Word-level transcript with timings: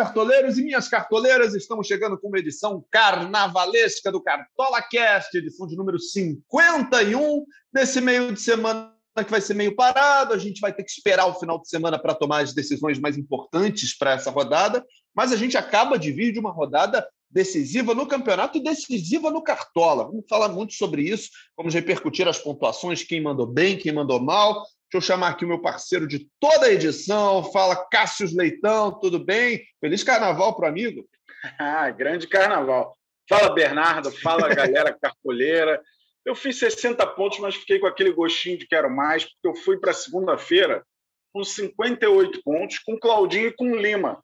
cartoleiros 0.00 0.56
e 0.56 0.62
minhas 0.62 0.88
cartoleiras, 0.88 1.54
estamos 1.54 1.86
chegando 1.86 2.18
com 2.18 2.28
uma 2.28 2.38
edição 2.38 2.82
carnavalesca 2.90 4.10
do 4.10 4.22
Cartola 4.22 4.80
Cast, 4.80 5.36
edição 5.36 5.66
de 5.66 5.76
número 5.76 5.98
51, 5.98 7.44
nesse 7.70 8.00
meio 8.00 8.32
de 8.32 8.40
semana 8.40 8.94
que 9.14 9.30
vai 9.30 9.42
ser 9.42 9.52
meio 9.52 9.76
parado, 9.76 10.32
a 10.32 10.38
gente 10.38 10.58
vai 10.58 10.72
ter 10.72 10.84
que 10.84 10.90
esperar 10.90 11.26
o 11.26 11.34
final 11.34 11.60
de 11.60 11.68
semana 11.68 11.98
para 11.98 12.14
tomar 12.14 12.42
as 12.42 12.54
decisões 12.54 12.98
mais 12.98 13.18
importantes 13.18 13.94
para 13.94 14.12
essa 14.12 14.30
rodada, 14.30 14.82
mas 15.14 15.32
a 15.32 15.36
gente 15.36 15.58
acaba 15.58 15.98
de 15.98 16.10
vir 16.12 16.32
de 16.32 16.38
uma 16.38 16.50
rodada 16.50 17.06
decisiva 17.30 17.94
no 17.94 18.06
campeonato 18.06 18.56
e 18.56 18.62
decisiva 18.62 19.30
no 19.30 19.42
Cartola. 19.42 20.04
Vamos 20.04 20.24
falar 20.30 20.48
muito 20.48 20.72
sobre 20.72 21.02
isso, 21.02 21.28
vamos 21.54 21.74
repercutir 21.74 22.26
as 22.26 22.38
pontuações, 22.38 23.02
quem 23.02 23.22
mandou 23.22 23.46
bem, 23.46 23.76
quem 23.76 23.92
mandou 23.92 24.18
mal, 24.18 24.64
Deixa 24.92 24.96
eu 24.96 25.00
chamar 25.14 25.28
aqui 25.28 25.44
o 25.44 25.48
meu 25.48 25.62
parceiro 25.62 26.04
de 26.04 26.28
toda 26.40 26.66
a 26.66 26.72
edição. 26.72 27.44
Fala, 27.52 27.86
Cássio 27.88 28.28
Leitão, 28.36 28.98
tudo 28.98 29.24
bem? 29.24 29.64
Feliz 29.80 30.02
carnaval 30.02 30.56
para 30.56 30.66
o 30.66 30.68
amigo. 30.68 31.08
Ah, 31.58 31.88
grande 31.90 32.28
carnaval. 32.28 32.94
Fala, 33.26 33.54
Bernardo. 33.54 34.10
Fala, 34.10 34.54
galera 34.54 34.92
cartoleira. 35.00 35.80
Eu 36.22 36.34
fiz 36.34 36.58
60 36.58 37.06
pontos, 37.06 37.38
mas 37.38 37.54
fiquei 37.54 37.78
com 37.78 37.86
aquele 37.86 38.12
gostinho 38.12 38.58
de 38.58 38.66
quero 38.66 38.90
mais, 38.90 39.24
porque 39.24 39.48
eu 39.48 39.54
fui 39.54 39.78
para 39.78 39.94
segunda-feira 39.94 40.84
com 41.32 41.42
58 41.42 42.42
pontos, 42.42 42.78
com 42.80 42.98
Claudinho 42.98 43.46
e 43.46 43.52
com 43.52 43.74
Lima. 43.74 44.22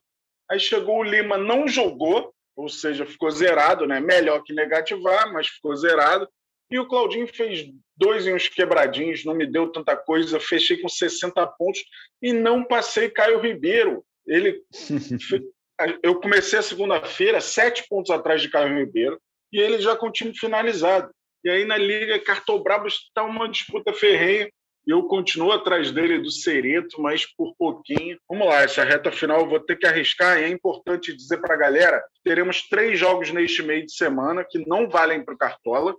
Aí 0.51 0.59
chegou 0.59 0.99
o 0.99 1.03
Lima, 1.03 1.39
não 1.39 1.67
jogou, 1.67 2.31
ou 2.55 2.69
seja, 2.69 3.03
ficou 3.03 3.31
zerado, 3.31 3.87
né? 3.87 3.99
Melhor 3.99 4.43
que 4.43 4.53
negativar, 4.53 5.33
mas 5.33 5.47
ficou 5.47 5.75
zerado. 5.75 6.29
E 6.69 6.77
o 6.79 6.87
Claudinho 6.87 7.27
fez 7.27 7.65
dois 7.95 8.27
em 8.27 8.33
uns 8.33 8.47
quebradinhos, 8.47 9.23
não 9.25 9.33
me 9.33 9.45
deu 9.45 9.71
tanta 9.71 9.95
coisa, 9.95 10.39
fechei 10.39 10.77
com 10.77 10.89
60 10.89 11.45
pontos 11.47 11.83
e 12.21 12.33
não 12.33 12.63
passei 12.63 13.09
Caio 13.09 13.39
Ribeiro. 13.39 14.03
Ele 14.25 14.61
eu 16.03 16.19
comecei 16.19 16.59
a 16.59 16.63
segunda-feira 16.63 17.39
sete 17.39 17.87
pontos 17.87 18.11
atrás 18.11 18.41
de 18.41 18.49
Caio 18.49 18.77
Ribeiro 18.77 19.19
e 19.51 19.59
ele 19.59 19.79
já 19.79 19.95
com 19.95 20.07
o 20.07 20.11
time 20.11 20.37
finalizado. 20.37 21.09
E 21.43 21.49
aí 21.49 21.65
na 21.65 21.77
Liga 21.77 22.19
Cartobrabo 22.19 22.87
está 22.87 23.23
uma 23.23 23.47
disputa 23.47 23.93
ferrenha. 23.93 24.49
Eu 24.85 25.03
continuo 25.03 25.51
atrás 25.51 25.91
dele 25.91 26.19
do 26.19 26.31
Cereto, 26.31 27.01
mas 27.01 27.25
por 27.25 27.53
pouquinho. 27.57 28.17
Vamos 28.27 28.47
lá, 28.47 28.61
essa 28.61 28.85
reta 28.85 29.11
final 29.11 29.41
eu 29.41 29.49
vou 29.49 29.59
ter 29.59 29.75
que 29.75 29.85
arriscar. 29.85 30.39
E 30.39 30.45
é 30.45 30.47
importante 30.47 31.15
dizer 31.15 31.39
para 31.39 31.55
a 31.55 31.57
galera: 31.57 32.01
teremos 32.23 32.67
três 32.69 32.97
jogos 32.97 33.31
neste 33.31 33.61
meio 33.63 33.85
de 33.85 33.91
semana 33.91 34.45
que 34.49 34.65
não 34.65 34.89
valem 34.89 35.23
para 35.23 35.33
o 35.33 35.37
Cartola. 35.37 35.93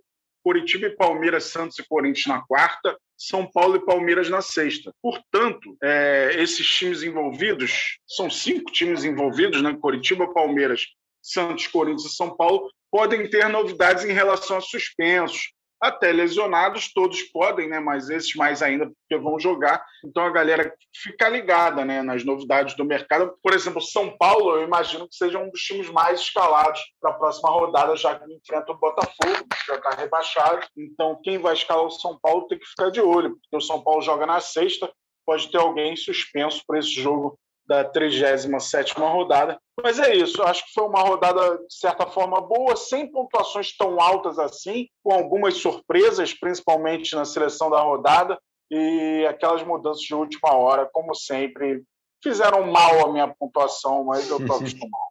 Curitiba 0.49 0.87
e 0.87 0.97
Palmeiras, 0.97 1.45
Santos 1.45 1.79
e 1.79 1.87
Corinthians 1.87 2.25
na 2.25 2.41
quarta, 2.41 2.99
São 3.19 3.45
Paulo 3.45 3.77
e 3.77 3.85
Palmeiras 3.85 4.31
na 4.31 4.41
sexta. 4.41 4.95
Portanto, 5.03 5.77
é, 5.83 6.37
esses 6.39 6.67
times 6.67 7.03
envolvidos, 7.03 7.99
são 8.07 8.31
cinco 8.31 8.73
times 8.73 9.05
envolvidos, 9.05 9.61
né? 9.61 9.77
Curitiba, 9.79 10.33
Palmeiras, 10.33 10.87
Santos, 11.21 11.67
Corinthians 11.67 12.11
e 12.11 12.17
São 12.17 12.35
Paulo, 12.35 12.73
podem 12.91 13.29
ter 13.29 13.47
novidades 13.51 14.07
em 14.07 14.13
relação 14.13 14.57
a 14.57 14.63
suspensos, 14.63 15.53
até 15.81 16.13
lesionados, 16.13 16.93
todos 16.93 17.23
podem, 17.23 17.69
né? 17.69 17.81
Mas 17.81 18.11
esses 18.11 18.35
mais 18.35 18.63
ainda 18.63 18.87
porque 18.87 19.23
vão 19.23 19.39
jogar. 19.39 19.85
Então 20.05 20.25
a 20.25 20.31
galera 20.31 20.73
fica 20.95 21.29
ligada, 21.29 21.85
né? 21.85 22.03
Nas 22.03 22.25
novidades 22.25 22.75
do 22.77 22.85
mercado. 22.85 23.35
Por 23.43 23.53
exemplo, 23.53 23.81
São 23.81 24.17
Paulo, 24.17 24.57
eu 24.57 24.65
imagino 24.65 25.09
que 25.09 25.15
seja 25.15 25.39
um 25.39 25.51
dos 25.51 25.61
times 25.61 25.89
mais 25.91 26.21
escalados 26.21 26.81
para 27.01 27.11
a 27.11 27.15
próxima 27.15 27.51
rodada, 27.51 27.97
já 27.97 28.19
que 28.19 28.33
enfrenta 28.33 28.73
o 28.73 28.79
Botafogo, 28.79 29.47
que 29.51 29.67
já 29.67 29.77
está 29.77 29.91
rebaixado. 29.91 30.67
Então 30.77 31.21
quem 31.23 31.39
vai 31.39 31.55
escalar 31.55 31.85
o 31.85 31.91
São 31.91 32.19
Paulo 32.21 32.47
tem 32.47 32.59
que 32.59 32.67
ficar 32.67 32.91
de 32.91 33.01
olho, 33.01 33.39
porque 33.41 33.57
o 33.57 33.61
São 33.61 33.83
Paulo 33.83 34.03
joga 34.03 34.27
na 34.27 34.41
sexta, 34.41 34.91
pode 35.25 35.51
ter 35.51 35.59
alguém 35.59 35.95
suspenso 35.97 36.63
para 36.67 36.79
esse 36.79 36.93
jogo 36.93 37.39
da 37.69 37.85
37 37.85 38.95
rodada. 38.95 39.61
Mas 39.81 39.99
é 39.99 40.17
isso, 40.17 40.43
acho 40.43 40.65
que 40.65 40.73
foi 40.73 40.85
uma 40.85 41.03
rodada, 41.03 41.59
de 41.59 41.75
certa 41.75 42.07
forma, 42.07 42.41
boa, 42.41 42.75
sem 42.75 43.11
pontuações 43.11 43.77
tão 43.77 44.01
altas 44.01 44.39
assim, 44.39 44.89
com 45.05 45.13
algumas 45.13 45.59
surpresas, 45.59 46.33
principalmente 46.33 47.15
na 47.15 47.27
seleção 47.27 47.71
da 47.71 47.81
rodada, 47.81 48.39
e 48.71 49.27
aquelas 49.29 49.63
mudanças 49.63 50.03
de 50.03 50.15
última 50.15 50.55
hora, 50.55 50.89
como 50.93 51.15
sempre, 51.15 51.83
fizeram 52.23 52.67
mal 52.67 53.07
a 53.07 53.13
minha 53.13 53.29
pontuação, 53.29 54.05
mas 54.05 54.29
eu 54.29 54.39
estou 54.39 54.57
acostumado. 54.57 54.93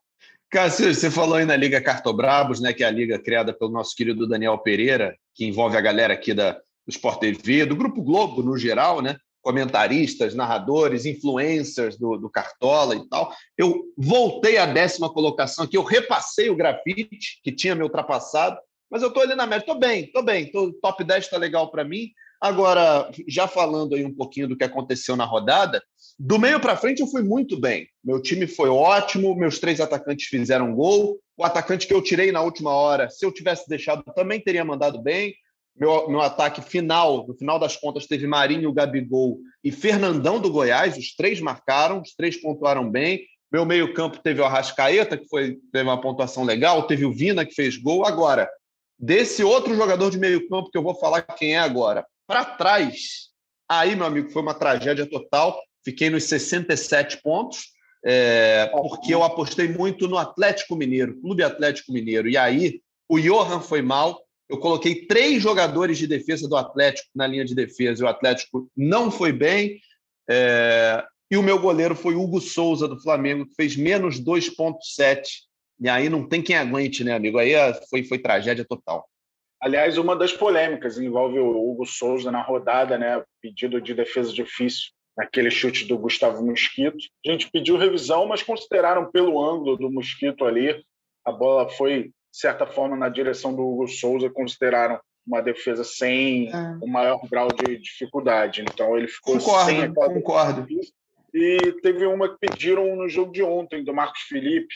Cássio, 0.50 0.94
você 0.94 1.12
falou 1.12 1.36
aí 1.36 1.46
na 1.46 1.58
Liga 1.58 1.82
Cartobrabos, 1.82 2.62
né, 2.62 2.72
que 2.74 2.84
é 2.84 2.88
a 2.88 2.92
liga 2.92 3.20
criada 3.20 3.54
pelo 3.54 3.70
nosso 3.70 3.94
querido 3.94 4.28
Daniel 4.28 4.58
Pereira, 4.58 5.18
que 5.36 5.46
envolve 5.46 5.76
a 5.76 5.82
galera 5.82 6.14
aqui 6.14 6.34
da, 6.34 6.54
do 6.54 6.90
Sport 6.90 7.20
TV, 7.20 7.66
do 7.66 7.76
Grupo 7.76 8.02
Globo 8.02 8.42
no 8.42 8.58
geral, 8.58 9.02
né? 9.02 9.18
Comentaristas, 9.48 10.36
narradores, 10.36 11.06
influencers 11.06 11.98
do, 11.98 12.18
do, 12.18 12.30
Cartola 12.30 12.98
e 12.98 13.08
tal. 13.08 13.34
Eu 13.58 13.86
voltei 13.98 14.58
à 14.58 14.66
décima 14.66 15.10
colocação 15.10 15.64
aqui, 15.64 15.78
eu 15.78 15.84
repassei 15.84 16.50
o 16.50 16.56
grafite, 16.56 17.40
que 17.42 17.50
tinha 17.50 17.74
me 17.74 17.82
ultrapassado, 17.82 18.60
mas 18.92 19.02
eu 19.02 19.08
estou 19.08 19.24
ali 19.24 19.36
na 19.36 19.48
média. 19.48 19.64
Estou 19.64 19.80
bem, 19.80 20.04
estou 20.04 20.22
bem, 20.22 20.52
tô, 20.52 20.74
top 20.82 21.02
10 21.02 21.24
está 21.24 21.38
legal 21.38 21.72
para 21.72 21.86
mim. 21.86 22.10
Agora, 22.42 23.10
já 23.26 23.48
falando 23.48 23.96
aí 23.96 24.04
um 24.04 24.14
pouquinho 24.14 24.50
do 24.50 24.58
que 24.58 24.66
aconteceu 24.66 25.16
na 25.16 25.24
rodada, 25.24 25.82
do 26.20 26.38
meio 26.38 26.60
para 26.60 26.76
frente 26.76 27.00
eu 27.00 27.08
fui 27.08 27.24
muito 27.24 27.58
bem. 27.58 27.88
Meu 28.04 28.22
time 28.22 28.48
foi 28.48 28.68
ótimo, 28.68 29.34
meus 29.34 29.60
três 29.60 29.80
atacantes 29.80 30.26
fizeram 30.26 30.76
gol. 30.76 31.18
O 31.38 31.46
atacante 31.46 31.88
que 31.88 31.94
eu 31.94 32.04
tirei 32.04 32.34
na 32.34 32.42
última 32.42 32.74
hora, 32.74 33.10
se 33.10 33.26
eu 33.26 33.32
tivesse 33.32 33.70
deixado, 33.70 34.04
também 34.14 34.42
teria 34.42 34.66
mandado 34.66 35.02
bem. 35.02 35.34
Meu, 35.80 36.10
meu 36.10 36.22
ataque 36.22 36.62
final, 36.62 37.28
no 37.28 37.36
final 37.36 37.60
das 37.60 37.76
contas, 37.76 38.08
teve 38.08 38.26
Marinho, 38.26 38.74
Gabigol 38.74 39.40
e 39.64 39.72
Fernandão 39.72 40.40
do 40.40 40.52
Goiás. 40.52 40.98
Os 40.98 41.16
três 41.16 41.40
marcaram, 41.40 42.02
os 42.02 42.14
três 42.16 42.40
pontuaram 42.42 42.90
bem. 42.90 43.22
Meu 43.52 43.66
meio-campo 43.66 44.20
teve 44.22 44.42
o 44.42 44.46
Arrascaeta, 44.46 45.18
que 45.18 45.28
foi, 45.28 45.58
teve 45.72 45.84
uma 45.88 46.02
pontuação 46.02 46.44
legal, 46.44 46.88
teve 46.88 47.06
o 47.06 47.14
Vina, 47.14 47.46
que 47.46 47.54
fez 47.54 47.78
gol. 47.78 48.06
Agora, 48.06 48.50
desse 49.00 49.44
outro 49.44 49.76
jogador 49.76 50.10
de 50.10 50.18
meio-campo 50.18 50.70
que 50.70 50.78
eu 50.78 50.84
vou 50.84 50.96
falar 50.96 51.22
quem 51.22 51.56
é 51.56 51.60
agora, 51.60 52.06
para 52.26 52.44
trás, 52.44 53.30
aí, 53.70 53.96
meu 53.96 54.06
amigo, 54.06 54.30
foi 54.32 54.42
uma 54.42 54.54
tragédia 54.54 55.06
total. 55.10 55.58
Fiquei 55.86 56.10
nos 56.10 56.26
67 56.26 57.22
pontos, 57.22 57.68
é, 58.04 58.70
porque 58.74 59.14
eu 59.14 59.24
apostei 59.24 59.70
muito 59.70 60.08
no 60.08 60.18
Atlético 60.18 60.76
Mineiro, 60.76 61.22
Clube 61.22 61.44
Atlético 61.44 61.94
Mineiro. 61.94 62.28
E 62.28 62.36
aí, 62.36 62.82
o 63.08 63.18
Johan 63.18 63.62
foi 63.62 63.82
mal, 63.82 64.27
eu 64.50 64.58
coloquei 64.58 65.06
três 65.06 65.42
jogadores 65.42 65.98
de 65.98 66.08
defesa 66.08 66.48
do 66.48 66.56
Atlético 66.56 67.10
na 67.14 67.28
linha 67.28 67.44
de 67.44 67.54
defesa 67.54 68.02
e 68.02 68.06
o 68.06 68.10
Atlético 68.10 68.70
não 68.76 69.12
foi 69.12 69.32
bem. 69.32 69.80
É... 70.30 71.04
E 71.30 71.36
o 71.36 71.44
meu 71.44 71.60
goleiro 71.60 71.94
foi 71.94 72.16
Hugo 72.16 72.40
Souza, 72.40 72.88
do 72.88 73.02
Flamengo, 73.02 73.46
que 73.46 73.56
fez 73.56 73.76
menos 73.76 74.20
2,7. 74.20 75.28
E 75.80 75.90
aí 75.90 76.08
não 76.08 76.28
tem 76.28 76.42
quem 76.42 76.56
aguente, 76.56 77.04
né, 77.04 77.14
amigo? 77.14 77.38
Aí 77.38 77.54
é, 77.54 77.74
foi, 77.90 78.04
foi 78.04 78.18
tragédia 78.18 78.66
total. 78.66 79.06
Aliás, 79.60 79.98
uma 79.98 80.16
das 80.16 80.32
polêmicas 80.32 80.98
envolve 80.98 81.38
o 81.40 81.70
Hugo 81.70 81.86
Souza 81.86 82.32
na 82.32 82.42
rodada, 82.42 82.98
né? 82.98 83.22
Pedido 83.42 83.82
de 83.82 83.94
defesa 83.94 84.32
difícil, 84.32 84.92
naquele 85.18 85.52
chute 85.52 85.86
do 85.86 85.98
Gustavo 85.98 86.46
Mosquito. 86.46 86.98
A 87.26 87.32
gente 87.32 87.50
pediu 87.52 87.76
revisão, 87.76 88.26
mas 88.26 88.42
consideraram 88.42 89.12
pelo 89.12 89.44
ângulo 89.44 89.76
do 89.76 89.92
Mosquito 89.92 90.46
ali, 90.46 90.82
a 91.26 91.32
bola 91.32 91.68
foi 91.70 92.12
certa 92.40 92.68
forma, 92.68 92.96
na 92.96 93.10
direção 93.10 93.54
do 93.54 93.64
Hugo 93.68 93.88
Souza, 93.88 94.30
consideraram 94.30 95.00
uma 95.26 95.42
defesa 95.42 95.84
sem 95.84 96.50
é. 96.50 96.78
o 96.82 96.88
maior 96.88 97.20
grau 97.30 97.50
de 97.50 97.78
dificuldade. 97.78 98.62
Então 98.62 98.98
ele 98.98 99.08
ficou 99.08 99.38
concordo, 99.38 99.66
sem 99.66 99.82
aquela 99.82 100.14
concordo. 100.14 100.68
E 101.34 101.74
teve 101.82 102.06
uma 102.06 102.30
que 102.30 102.48
pediram 102.48 102.96
no 102.96 103.10
jogo 103.10 103.32
de 103.32 103.44
ontem, 103.44 103.84
do 103.84 103.94
Marcos 103.94 104.22
Felipe, 104.22 104.74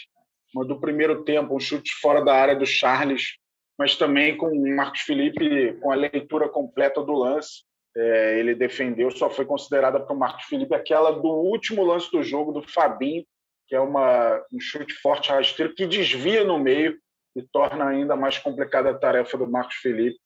uma 0.54 0.66
do 0.66 0.80
primeiro 0.80 1.24
tempo, 1.24 1.56
um 1.56 1.60
chute 1.60 1.94
fora 2.02 2.24
da 2.24 2.34
área 2.34 2.56
do 2.56 2.66
Charles, 2.66 3.38
mas 3.80 3.96
também 3.96 4.36
com 4.36 4.48
o 4.48 4.76
Marcos 4.76 5.02
Felipe 5.02 5.74
com 5.82 5.92
a 5.92 5.96
leitura 5.96 6.50
completa 6.50 7.02
do 7.02 7.14
lance. 7.14 7.64
É, 7.96 8.40
ele 8.40 8.56
defendeu, 8.56 9.12
só 9.12 9.30
foi 9.30 9.46
considerada 9.46 10.00
para 10.00 10.16
o 10.16 10.20
Marcos 10.20 10.46
Felipe 10.46 10.74
aquela 10.74 11.12
do 11.12 11.28
último 11.28 11.84
lance 11.84 12.10
do 12.12 12.24
jogo, 12.24 12.52
do 12.52 12.62
Fabinho, 12.62 13.26
que 13.68 13.76
é 13.76 13.80
uma, 13.80 14.42
um 14.52 14.60
chute 14.60 14.94
forte 14.96 15.30
rasteiro 15.30 15.74
que 15.74 15.86
desvia 15.86 16.44
no 16.44 16.58
meio 16.60 16.98
e 17.36 17.42
torna 17.42 17.88
ainda 17.88 18.16
mais 18.16 18.38
complicada 18.38 18.90
a 18.90 18.98
tarefa 18.98 19.38
do 19.38 19.50
Marcos 19.50 19.76
Felipe. 19.76 20.20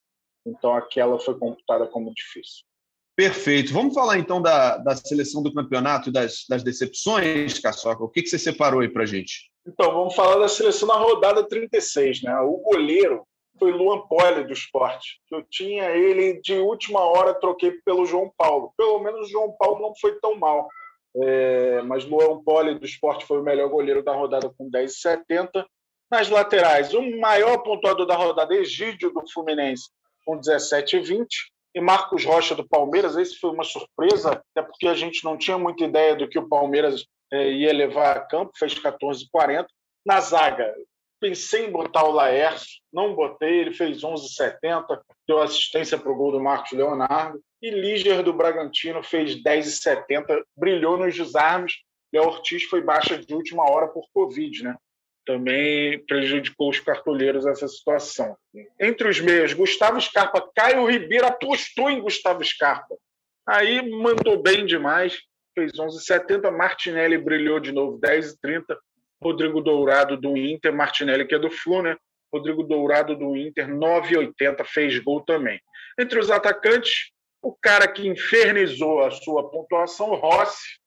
Então, 0.45 0.75
aquela 0.75 1.19
foi 1.19 1.37
computada 1.37 1.87
como 1.87 2.13
difícil. 2.13 2.63
Perfeito. 3.15 3.71
Vamos 3.71 3.93
falar 3.93 4.19
então 4.19 4.41
da, 4.41 4.77
da 4.77 4.95
seleção 4.95 5.41
do 5.41 5.53
campeonato 5.53 6.11
das, 6.11 6.45
das 6.49 6.63
decepções, 6.63 7.59
Caçoca. 7.59 8.03
O 8.03 8.09
que, 8.09 8.21
que 8.21 8.29
você 8.29 8.37
separou 8.37 8.81
aí 8.81 8.89
para 8.89 9.05
gente? 9.05 9.49
Então, 9.65 9.91
vamos 9.91 10.13
falar 10.13 10.37
da 10.37 10.47
seleção 10.47 10.87
na 10.87 10.95
rodada 10.95 11.47
36. 11.47 12.23
Né? 12.23 12.37
O 12.41 12.57
goleiro 12.57 13.25
foi 13.57 13.71
Luan 13.71 14.01
Poli 14.07 14.43
do 14.43 14.53
esporte. 14.53 15.19
Eu 15.31 15.43
tinha 15.49 15.89
ele 15.91 16.41
de 16.41 16.55
última 16.55 16.99
hora, 16.99 17.33
troquei 17.33 17.71
pelo 17.85 18.05
João 18.05 18.31
Paulo. 18.37 18.73
Pelo 18.77 18.99
menos 18.99 19.27
o 19.27 19.31
João 19.31 19.55
Paulo 19.57 19.81
não 19.81 19.93
foi 19.99 20.19
tão 20.19 20.35
mal. 20.35 20.67
É, 21.17 21.81
mas 21.83 22.05
Luan 22.05 22.43
Poli 22.43 22.77
do 22.77 22.85
esporte 22.85 23.25
foi 23.25 23.39
o 23.39 23.43
melhor 23.43 23.69
goleiro 23.69 24.03
da 24.03 24.13
rodada 24.13 24.53
com 24.57 24.69
10,70. 24.69 25.65
Nas 26.09 26.29
laterais, 26.29 26.93
o 26.93 27.19
maior 27.19 27.57
pontuador 27.59 28.05
da 28.05 28.15
rodada, 28.15 28.55
Egídio 28.55 29.11
do 29.11 29.23
Fluminense, 29.31 29.89
com 30.25 30.39
17,20. 30.39 31.25
E 31.73 31.81
Marcos 31.81 32.23
Rocha 32.23 32.55
do 32.55 32.67
Palmeiras, 32.67 33.17
esse 33.17 33.37
foi 33.37 33.49
uma 33.49 33.63
surpresa, 33.63 34.31
até 34.31 34.65
porque 34.65 34.87
a 34.87 34.93
gente 34.93 35.25
não 35.25 35.37
tinha 35.37 35.57
muita 35.57 35.83
ideia 35.83 36.15
do 36.15 36.27
que 36.27 36.39
o 36.39 36.47
Palmeiras 36.47 37.05
é, 37.33 37.51
ia 37.51 37.73
levar 37.73 38.15
a 38.15 38.21
campo, 38.21 38.53
fez 38.57 38.73
14,40. 38.75 39.65
Na 40.05 40.21
zaga, 40.21 40.73
pensei 41.19 41.65
em 41.65 41.71
botar 41.71 42.05
o 42.05 42.11
Laércio, 42.11 42.79
não 42.93 43.13
botei, 43.13 43.59
ele 43.59 43.73
fez 43.73 44.01
11,70, 44.01 45.01
deu 45.27 45.41
assistência 45.41 45.97
para 45.97 46.11
o 46.11 46.15
gol 46.15 46.31
do 46.31 46.39
Marcos 46.39 46.71
Leonardo. 46.71 47.41
E 47.61 47.69
Líger 47.71 48.23
do 48.23 48.31
Bragantino 48.31 49.03
fez 49.03 49.35
10,70, 49.43 50.43
brilhou 50.55 50.97
nos 50.97 51.15
desarmes. 51.15 51.73
Léo 52.13 52.25
Ortiz 52.25 52.63
foi 52.63 52.81
baixa 52.81 53.17
de 53.17 53.33
última 53.33 53.69
hora 53.69 53.87
por 53.87 54.05
Covid, 54.13 54.63
né? 54.63 54.77
Também 55.25 55.99
prejudicou 56.05 56.69
os 56.69 56.79
cartoleiros 56.79 57.45
essa 57.45 57.67
situação. 57.67 58.37
Entre 58.79 59.07
os 59.07 59.19
meios, 59.19 59.53
Gustavo 59.53 59.99
Scarpa, 59.99 60.47
Caio 60.55 60.85
Ribeiro 60.85 61.25
apostou 61.25 61.89
em 61.89 61.99
Gustavo 61.99 62.43
Scarpa. 62.43 62.95
Aí 63.47 63.89
mandou 63.89 64.41
bem 64.41 64.65
demais, 64.65 65.19
fez 65.53 65.71
11,70. 65.73 66.51
Martinelli 66.51 67.17
brilhou 67.17 67.59
de 67.59 67.71
novo, 67.71 67.99
10,30. 67.99 68.77
Rodrigo 69.21 69.61
Dourado 69.61 70.17
do 70.17 70.37
Inter, 70.37 70.73
Martinelli 70.73 71.25
que 71.25 71.33
é 71.33 71.39
do 71.39 71.49
Flu, 71.49 71.81
né? 71.81 71.97
Rodrigo 72.31 72.63
Dourado 72.63 73.15
do 73.15 73.35
Inter, 73.35 73.67
9,80, 73.67 74.63
fez 74.65 74.99
gol 74.99 75.21
também. 75.21 75.59
Entre 75.97 76.19
os 76.19 76.29
atacantes, 76.29 77.11
o 77.41 77.53
cara 77.53 77.87
que 77.87 78.07
infernizou 78.07 79.03
a 79.03 79.11
sua 79.11 79.49
pontuação, 79.49 80.13
Rossi, 80.15 80.77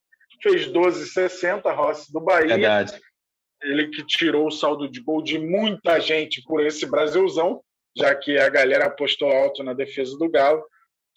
fez 0.42 0.66
12,60, 0.66 1.74
Rossi 1.74 2.12
do 2.12 2.20
Bahia. 2.20 2.48
Verdade. 2.48 3.00
Ele 3.62 3.88
que 3.88 4.04
tirou 4.06 4.46
o 4.46 4.52
saldo 4.52 4.88
de 4.88 5.00
gol 5.00 5.22
de 5.22 5.38
muita 5.38 6.00
gente 6.00 6.42
por 6.42 6.64
esse 6.64 6.86
Brasilzão, 6.86 7.62
já 7.96 8.14
que 8.14 8.38
a 8.38 8.48
galera 8.48 8.86
apostou 8.86 9.30
alto 9.30 9.62
na 9.62 9.72
defesa 9.72 10.16
do 10.16 10.30
Galo. 10.30 10.64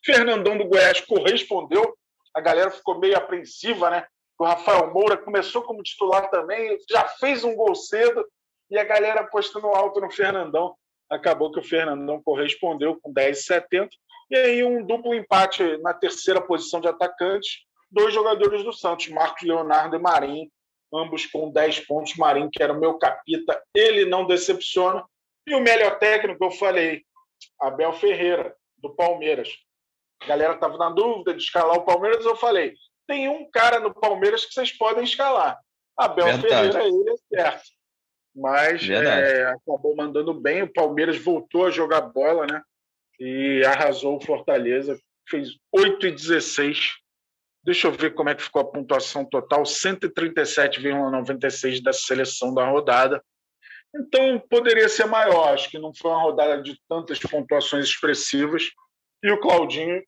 Fernandão 0.03 0.57
do 0.57 0.65
Goiás 0.65 0.99
correspondeu, 1.01 1.95
a 2.33 2.41
galera 2.41 2.71
ficou 2.71 2.99
meio 2.99 3.15
apreensiva, 3.15 3.89
né? 3.89 4.05
O 4.39 4.45
Rafael 4.45 4.91
Moura 4.91 5.17
começou 5.17 5.61
como 5.61 5.83
titular 5.83 6.29
também, 6.31 6.75
já 6.89 7.07
fez 7.07 7.43
um 7.43 7.55
gol 7.55 7.75
cedo, 7.75 8.25
e 8.71 8.79
a 8.79 8.83
galera 8.83 9.19
apostando 9.19 9.67
alto 9.67 9.99
no 9.99 10.09
Fernandão. 10.09 10.75
Acabou 11.09 11.51
que 11.51 11.59
o 11.59 11.63
Fernandão 11.63 12.23
correspondeu 12.23 12.97
com 12.99 13.13
10,70. 13.13 13.89
E 14.31 14.35
aí 14.35 14.63
um 14.63 14.83
duplo 14.83 15.13
empate 15.13 15.77
na 15.79 15.94
terceira 15.94 16.41
posição 16.41 16.79
de 16.79 16.87
atacante, 16.87 17.67
dois 17.91 18.13
jogadores 18.13 18.63
do 18.63 18.71
Santos, 18.71 19.09
Marcos 19.09 19.44
Leonardo 19.44 19.97
e 19.97 19.99
Marinho, 19.99 20.49
ambos 20.93 21.25
com 21.25 21.51
10 21.51 21.81
pontos. 21.81 22.15
Marinho, 22.15 22.49
que 22.51 22.61
era 22.61 22.73
o 22.73 22.79
meu 22.79 22.97
capita, 22.97 23.61
ele 23.73 24.05
não 24.05 24.25
decepciona. 24.25 25.03
E 25.47 25.55
o 25.55 25.61
melhor 25.61 25.97
técnico, 25.97 26.43
eu 26.43 26.51
falei, 26.51 27.03
Abel 27.59 27.93
Ferreira, 27.93 28.55
do 28.77 28.93
Palmeiras. 28.95 29.49
A 30.21 30.27
galera 30.27 30.53
estava 30.53 30.77
na 30.77 30.89
dúvida 30.89 31.33
de 31.33 31.41
escalar 31.41 31.77
o 31.77 31.85
Palmeiras, 31.85 32.23
eu 32.25 32.35
falei, 32.35 32.75
tem 33.07 33.27
um 33.27 33.49
cara 33.49 33.79
no 33.79 33.93
Palmeiras 33.93 34.45
que 34.45 34.53
vocês 34.53 34.71
podem 34.71 35.03
escalar. 35.03 35.59
Abel 35.97 36.25
Verdade. 36.25 36.47
Ferreira, 36.47 36.83
ele 36.85 37.09
é 37.09 37.35
certo. 37.35 37.63
Mas 38.33 38.89
é, 38.89 39.45
acabou 39.47 39.95
mandando 39.95 40.33
bem. 40.33 40.63
O 40.63 40.71
Palmeiras 40.71 41.17
voltou 41.17 41.65
a 41.65 41.71
jogar 41.71 42.01
bola, 42.01 42.47
né? 42.47 42.61
E 43.19 43.63
arrasou 43.65 44.17
o 44.17 44.25
Fortaleza. 44.25 44.97
Fez 45.27 45.49
8 45.71 46.07
e 46.07 46.11
16. 46.11 47.00
Deixa 47.63 47.87
eu 47.87 47.91
ver 47.91 48.15
como 48.15 48.29
é 48.29 48.35
que 48.35 48.43
ficou 48.43 48.61
a 48.61 48.71
pontuação 48.71 49.25
total: 49.25 49.63
137,96 49.63 51.81
da 51.81 51.93
seleção 51.93 52.53
da 52.53 52.69
rodada. 52.69 53.23
Então, 53.95 54.39
poderia 54.49 54.89
ser 54.89 55.05
maior. 55.05 55.53
Acho 55.53 55.69
que 55.69 55.77
não 55.77 55.93
foi 55.93 56.11
uma 56.11 56.21
rodada 56.21 56.61
de 56.61 56.79
tantas 56.87 57.19
pontuações 57.19 57.85
expressivas. 57.85 58.63
E 59.23 59.31
o 59.31 59.39
Claudinho 59.39 60.01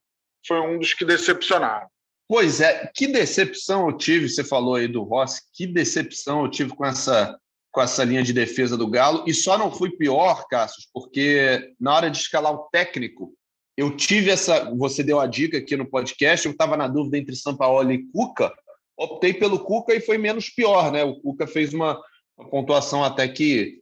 foi 0.46 0.60
um 0.60 0.78
dos 0.78 0.94
que 0.94 1.04
decepcionaram. 1.04 1.88
Pois 2.26 2.60
é, 2.60 2.90
que 2.94 3.06
decepção 3.06 3.88
eu 3.88 3.96
tive, 3.96 4.28
você 4.28 4.42
falou 4.42 4.76
aí 4.76 4.88
do 4.88 5.02
Rossi, 5.02 5.42
que 5.52 5.66
decepção 5.66 6.42
eu 6.42 6.50
tive 6.50 6.74
com 6.74 6.84
essa, 6.84 7.38
com 7.70 7.82
essa 7.82 8.02
linha 8.02 8.22
de 8.22 8.32
defesa 8.32 8.78
do 8.78 8.88
Galo, 8.88 9.24
e 9.26 9.34
só 9.34 9.58
não 9.58 9.70
fui 9.70 9.90
pior, 9.90 10.46
Cassius, 10.48 10.88
porque 10.92 11.74
na 11.78 11.94
hora 11.94 12.10
de 12.10 12.16
escalar 12.16 12.52
o 12.52 12.66
técnico, 12.70 13.34
eu 13.76 13.96
tive 13.96 14.30
essa, 14.30 14.70
você 14.74 15.02
deu 15.02 15.18
a 15.20 15.26
dica 15.26 15.58
aqui 15.58 15.76
no 15.76 15.86
podcast, 15.88 16.46
eu 16.46 16.52
estava 16.52 16.76
na 16.76 16.86
dúvida 16.86 17.18
entre 17.18 17.34
São 17.34 17.56
Paulo 17.56 17.90
e 17.90 18.06
Cuca, 18.12 18.52
optei 18.96 19.34
pelo 19.34 19.58
Cuca 19.58 19.94
e 19.94 20.00
foi 20.00 20.18
menos 20.18 20.48
pior, 20.48 20.92
né? 20.92 21.02
O 21.04 21.20
Cuca 21.20 21.46
fez 21.46 21.74
uma, 21.74 22.00
uma 22.38 22.48
pontuação 22.48 23.02
até 23.02 23.26
que 23.26 23.80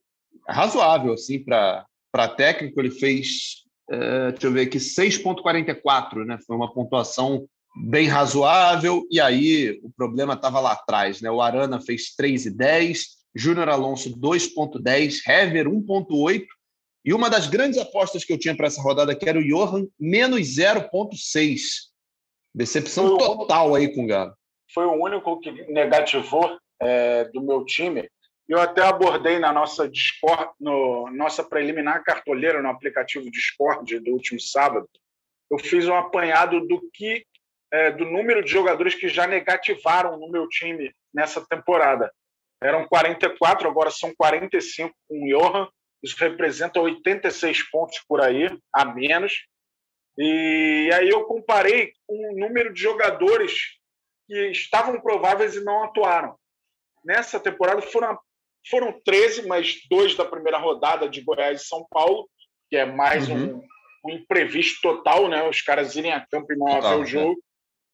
razoável, 0.49 1.13
assim, 1.13 1.43
para 1.43 2.29
técnico, 2.37 2.81
ele 2.81 2.91
fez, 2.91 3.65
uh, 3.91 4.33
deixa 4.33 4.47
eu 4.47 4.53
ver 4.53 4.63
aqui, 4.63 4.79
6,44, 4.79 6.25
né? 6.25 6.39
Foi 6.47 6.57
uma 6.57 6.73
pontuação 6.73 7.47
bem 7.77 8.07
razoável, 8.07 9.07
e 9.11 9.21
aí 9.21 9.81
o 9.83 9.91
problema 9.91 10.35
estava 10.35 10.61
lá 10.61 10.73
atrás. 10.73 11.21
Né? 11.21 11.31
O 11.31 11.41
Arana 11.41 11.81
fez 11.81 12.15
3,10, 12.19 13.01
Júnior 13.35 13.69
Alonso 13.69 14.11
2,10, 14.19 15.21
Hever 15.27 15.69
1,8, 15.69 16.45
e 17.05 17.13
uma 17.13 17.29
das 17.29 17.49
grandes 17.49 17.79
apostas 17.79 18.25
que 18.25 18.33
eu 18.33 18.39
tinha 18.39 18.57
para 18.57 18.67
essa 18.67 18.81
rodada 18.81 19.15
que 19.15 19.29
era 19.29 19.39
o 19.39 19.45
Johan, 19.45 19.87
menos 19.99 20.41
0,6. 20.41 21.61
Decepção 22.55 23.17
total 23.17 23.75
aí 23.75 23.93
com 23.93 24.05
o 24.05 24.07
Galo. 24.07 24.35
Foi 24.73 24.85
o 24.87 24.93
único 24.93 25.41
que 25.41 25.51
negativou 25.73 26.59
é, 26.81 27.25
do 27.25 27.43
meu 27.43 27.65
time. 27.65 28.09
Eu 28.49 28.61
até 28.61 28.83
abordei 28.83 29.39
na 29.39 29.53
nossa 29.53 29.89
Discord, 29.89 30.51
no 30.61 31.11
nossa 31.11 31.43
preliminar 31.43 32.05
cartoleira 32.05 32.63
no 32.63 32.69
aplicativo 32.69 33.31
Discord 33.31 33.99
do 34.01 34.13
último 34.13 34.41
sábado. 34.41 34.89
Eu 35.51 35.59
fiz 35.59 35.87
um 35.89 35.95
apanhado 35.95 36.67
do 36.67 36.81
que 36.93 37.25
é, 37.73 37.91
do 37.91 38.05
número 38.05 38.45
de 38.45 38.51
jogadores 38.51 38.95
que 38.95 39.09
já 39.09 39.27
negativaram 39.27 40.19
no 40.19 40.31
meu 40.31 40.47
time 40.49 40.95
nessa 41.13 41.45
temporada. 41.47 42.13
Eram 42.63 42.87
44, 42.87 43.69
agora 43.69 43.91
são 43.91 44.15
45 44.15 44.95
com 45.09 45.25
o 45.25 45.29
Johan. 45.29 45.69
Isso 46.03 46.17
representa 46.19 46.81
86 46.81 47.71
pontos 47.71 47.99
por 48.09 48.21
aí, 48.21 48.49
a 48.75 48.85
menos. 48.85 49.47
E 50.19 50.91
aí 50.93 51.09
eu 51.09 51.25
comparei 51.25 51.93
com 52.07 52.33
o 52.33 52.39
número 52.39 52.73
de 52.73 52.83
jogadores 52.83 53.53
que 54.27 54.51
estavam 54.51 55.01
prováveis 55.01 55.55
e 55.55 55.65
não 55.65 55.85
atuaram. 55.85 56.37
Nessa 57.05 57.41
temporada 57.41 57.81
foram, 57.83 58.19
foram 58.69 59.01
13, 59.05 59.47
mas 59.47 59.81
dois 59.89 60.15
da 60.15 60.25
primeira 60.25 60.59
rodada 60.59 61.09
de 61.09 61.21
Goiás 61.23 61.63
e 61.63 61.67
São 61.67 61.87
Paulo, 61.91 62.29
que 62.69 62.77
é 62.77 62.85
mais 62.85 63.29
uhum. 63.29 63.57
um, 63.57 64.11
um, 64.11 64.11
imprevisto 64.11 64.81
total, 64.83 65.29
né? 65.29 65.49
Os 65.49 65.63
caras 65.63 65.97
irem 65.97 66.13
a 66.13 66.27
campo 66.27 66.53
e 66.53 66.57
não 66.57 66.69
haver 66.69 66.99
o 66.99 67.07
jogo. 67.07 67.43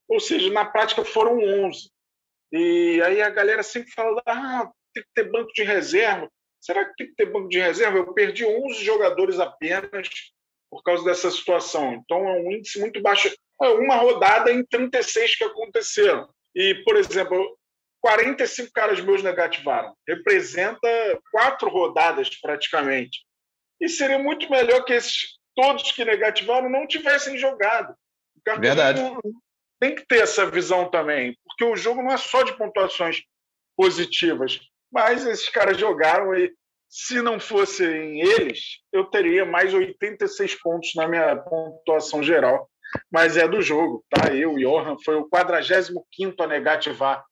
Ou 0.09 0.21
seja, 0.21 0.51
na 0.51 0.65
prática 0.65 1.05
foram 1.05 1.39
11. 1.39 1.91
E 2.53 3.01
aí 3.05 3.21
a 3.21 3.31
galera 3.31 3.63
sempre 3.63 3.91
fala: 3.93 4.23
ah, 4.27 4.71
tem 4.95 5.03
que 5.03 5.11
ter 5.15 5.31
banco 5.31 5.53
de 5.53 5.63
reserva. 5.63 6.29
Será 6.61 6.85
que 6.85 6.95
tem 6.97 7.07
que 7.09 7.15
ter 7.15 7.27
banco 7.27 7.49
de 7.49 7.59
reserva? 7.59 7.99
Eu 7.99 8.13
perdi 8.13 8.45
11 8.45 8.85
jogadores 8.85 9.39
apenas 9.39 10.09
por 10.71 10.83
causa 10.83 11.05
dessa 11.05 11.31
situação. 11.31 11.95
Então 11.95 12.29
é 12.29 12.41
um 12.41 12.53
índice 12.53 12.79
muito 12.81 13.01
baixo. 13.01 13.29
É 13.63 13.69
uma 13.69 13.97
rodada 13.97 14.53
em 14.53 14.65
36 14.65 15.37
que 15.37 15.45
aconteceram. 15.45 16.29
E, 16.55 16.75
por 16.85 16.97
exemplo, 16.97 17.59
45 18.01 18.73
caras 18.73 19.01
meus 19.01 19.23
negativaram. 19.23 19.95
Representa 20.07 20.89
quatro 21.31 21.69
rodadas 21.69 22.29
praticamente. 22.41 23.25
E 23.81 23.89
seria 23.89 24.19
muito 24.19 24.51
melhor 24.51 24.85
que 24.85 24.93
esses 24.93 25.39
todos 25.55 25.93
que 25.93 26.05
negativaram 26.05 26.69
não 26.69 26.87
tivessem 26.87 27.39
jogado. 27.39 27.95
Verdade 28.61 29.01
tem 29.81 29.95
que 29.95 30.07
ter 30.07 30.23
essa 30.23 30.51
visão 30.51 30.91
também, 30.91 31.37
porque 31.45 31.65
o 31.65 31.77
jogo 31.77 32.03
não 32.03 32.11
é 32.11 32.17
só 32.17 32.43
de 32.43 32.57
pontuações 32.57 33.23
positivas, 33.77 34.61
mas 34.93 35.27
esses 35.27 35.49
caras 35.49 35.79
jogaram 35.79 36.35
e 36.35 36.53
se 36.89 37.21
não 37.21 37.39
fossem 37.39 38.21
eles, 38.21 38.79
eu 38.93 39.05
teria 39.05 39.45
mais 39.45 39.75
86 39.75 40.61
pontos 40.63 40.95
na 40.95 41.07
minha 41.07 41.37
pontuação 41.37 42.23
geral, 42.23 42.69
mas 43.13 43.37
é 43.37 43.47
do 43.47 43.61
jogo, 43.61 44.03
tá? 44.09 44.35
Eu, 44.35 44.55
Johan, 44.55 44.97
foi 45.05 45.17
o 45.17 45.29
45 45.29 46.43
a 46.43 46.47
negativar 46.47 47.25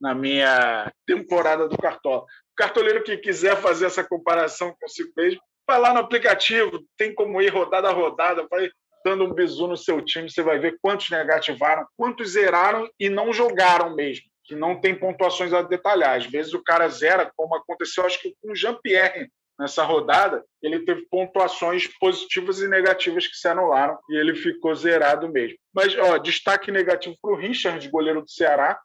na 0.00 0.14
minha 0.14 0.92
temporada 1.06 1.66
do 1.68 1.78
Cartola. 1.78 2.22
O 2.22 2.56
cartoleiro 2.56 3.02
que 3.02 3.16
quiser 3.16 3.56
fazer 3.56 3.86
essa 3.86 4.04
comparação 4.04 4.76
consigo 4.78 5.10
mesmo, 5.16 5.40
vai 5.66 5.80
lá 5.80 5.92
no 5.92 6.00
aplicativo, 6.00 6.84
tem 6.96 7.14
como 7.14 7.40
ir 7.40 7.48
rodada 7.48 7.88
a 7.88 7.92
rodada, 7.92 8.46
vai 8.50 8.70
dando 9.04 9.24
um 9.24 9.32
bisu 9.32 9.66
no 9.66 9.76
seu 9.76 10.04
time, 10.04 10.30
você 10.30 10.42
vai 10.42 10.58
ver 10.58 10.76
quantos 10.82 11.08
negativaram, 11.10 11.86
quantos 11.96 12.30
zeraram 12.30 12.88
e 12.98 13.08
não 13.08 13.32
jogaram 13.32 13.94
mesmo, 13.94 14.24
que 14.48 14.56
não 14.56 14.80
tem 14.80 14.98
pontuações 14.98 15.52
a 15.52 15.62
detalhar. 15.62 16.16
Às 16.16 16.26
vezes 16.26 16.54
o 16.54 16.62
cara 16.62 16.88
zera, 16.88 17.30
como 17.36 17.54
aconteceu, 17.54 18.04
acho 18.04 18.20
que 18.20 18.34
com 18.42 18.52
o 18.52 18.56
Jean-Pierre 18.56 19.30
nessa 19.58 19.82
rodada, 19.82 20.44
ele 20.62 20.84
teve 20.84 21.06
pontuações 21.10 21.86
positivas 21.98 22.60
e 22.60 22.68
negativas 22.68 23.26
que 23.26 23.36
se 23.36 23.46
anularam 23.46 23.98
e 24.08 24.16
ele 24.16 24.34
ficou 24.34 24.74
zerado 24.74 25.28
mesmo. 25.28 25.58
Mas, 25.74 25.96
ó, 25.98 26.16
destaque 26.16 26.70
negativo 26.70 27.16
para 27.20 27.32
o 27.32 27.36
Richard, 27.36 27.86
goleiro 27.90 28.22
do 28.22 28.30
Ceará, 28.30 28.80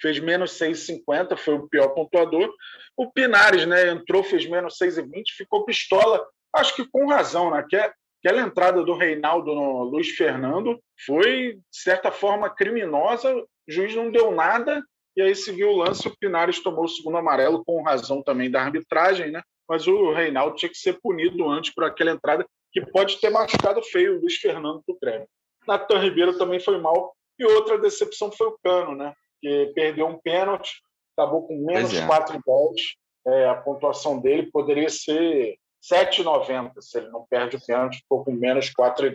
fez 0.00 0.20
menos 0.20 0.52
6,50, 0.52 1.36
foi 1.36 1.54
o 1.54 1.68
pior 1.68 1.88
pontuador. 1.88 2.54
O 2.96 3.10
Pinares, 3.10 3.66
né, 3.66 3.88
entrou, 3.88 4.22
fez 4.22 4.46
menos 4.46 4.76
6,20, 4.78 5.30
ficou 5.36 5.64
pistola, 5.64 6.24
acho 6.54 6.76
que 6.76 6.86
com 6.88 7.08
razão, 7.08 7.50
né, 7.50 7.64
que 7.68 7.76
é 7.76 7.92
Aquela 8.18 8.42
entrada 8.42 8.82
do 8.82 8.94
Reinaldo 8.94 9.54
no 9.54 9.84
Luiz 9.84 10.08
Fernando 10.10 10.82
foi, 11.06 11.54
de 11.54 11.62
certa 11.70 12.10
forma, 12.10 12.50
criminosa. 12.50 13.32
O 13.32 13.46
juiz 13.68 13.94
não 13.94 14.10
deu 14.10 14.32
nada 14.32 14.82
e 15.18 15.22
aí 15.22 15.34
seguiu 15.34 15.70
o 15.70 15.76
lance, 15.76 16.06
o 16.06 16.16
Pinares 16.16 16.62
tomou 16.62 16.84
o 16.84 16.88
segundo 16.88 17.16
amarelo, 17.16 17.64
com 17.64 17.82
razão 17.82 18.22
também 18.22 18.48
da 18.48 18.62
arbitragem, 18.62 19.32
né? 19.32 19.42
Mas 19.68 19.84
o 19.88 20.12
Reinaldo 20.12 20.54
tinha 20.54 20.68
que 20.68 20.78
ser 20.78 21.00
punido 21.00 21.48
antes 21.50 21.74
por 21.74 21.82
aquela 21.82 22.12
entrada, 22.12 22.46
que 22.70 22.80
pode 22.86 23.20
ter 23.20 23.28
machucado 23.28 23.82
feio 23.82 24.16
o 24.16 24.20
Luiz 24.20 24.36
Fernando 24.36 24.80
do 24.86 24.96
Grêmio. 25.02 25.26
Natan 25.66 25.98
Ribeiro 25.98 26.38
também 26.38 26.60
foi 26.60 26.78
mal, 26.78 27.16
e 27.36 27.44
outra 27.44 27.76
decepção 27.78 28.30
foi 28.30 28.46
o 28.46 28.58
Cano, 28.62 28.94
né? 28.94 29.12
Que 29.42 29.72
perdeu 29.74 30.06
um 30.06 30.20
pênalti, 30.20 30.80
acabou 31.16 31.48
com 31.48 31.66
menos 31.66 31.92
é. 31.92 32.06
4 32.06 32.40
gols. 32.46 32.80
É, 33.26 33.48
a 33.48 33.56
pontuação 33.56 34.20
dele 34.20 34.48
poderia 34.52 34.88
ser 34.88 35.58
7,90 35.82 36.74
se 36.80 36.96
ele 36.96 37.08
não 37.08 37.26
perde 37.28 37.56
o 37.56 37.66
pênalti, 37.66 37.98
ficou 37.98 38.24
com 38.24 38.30
menos 38.30 38.70
4,10. 38.70 39.12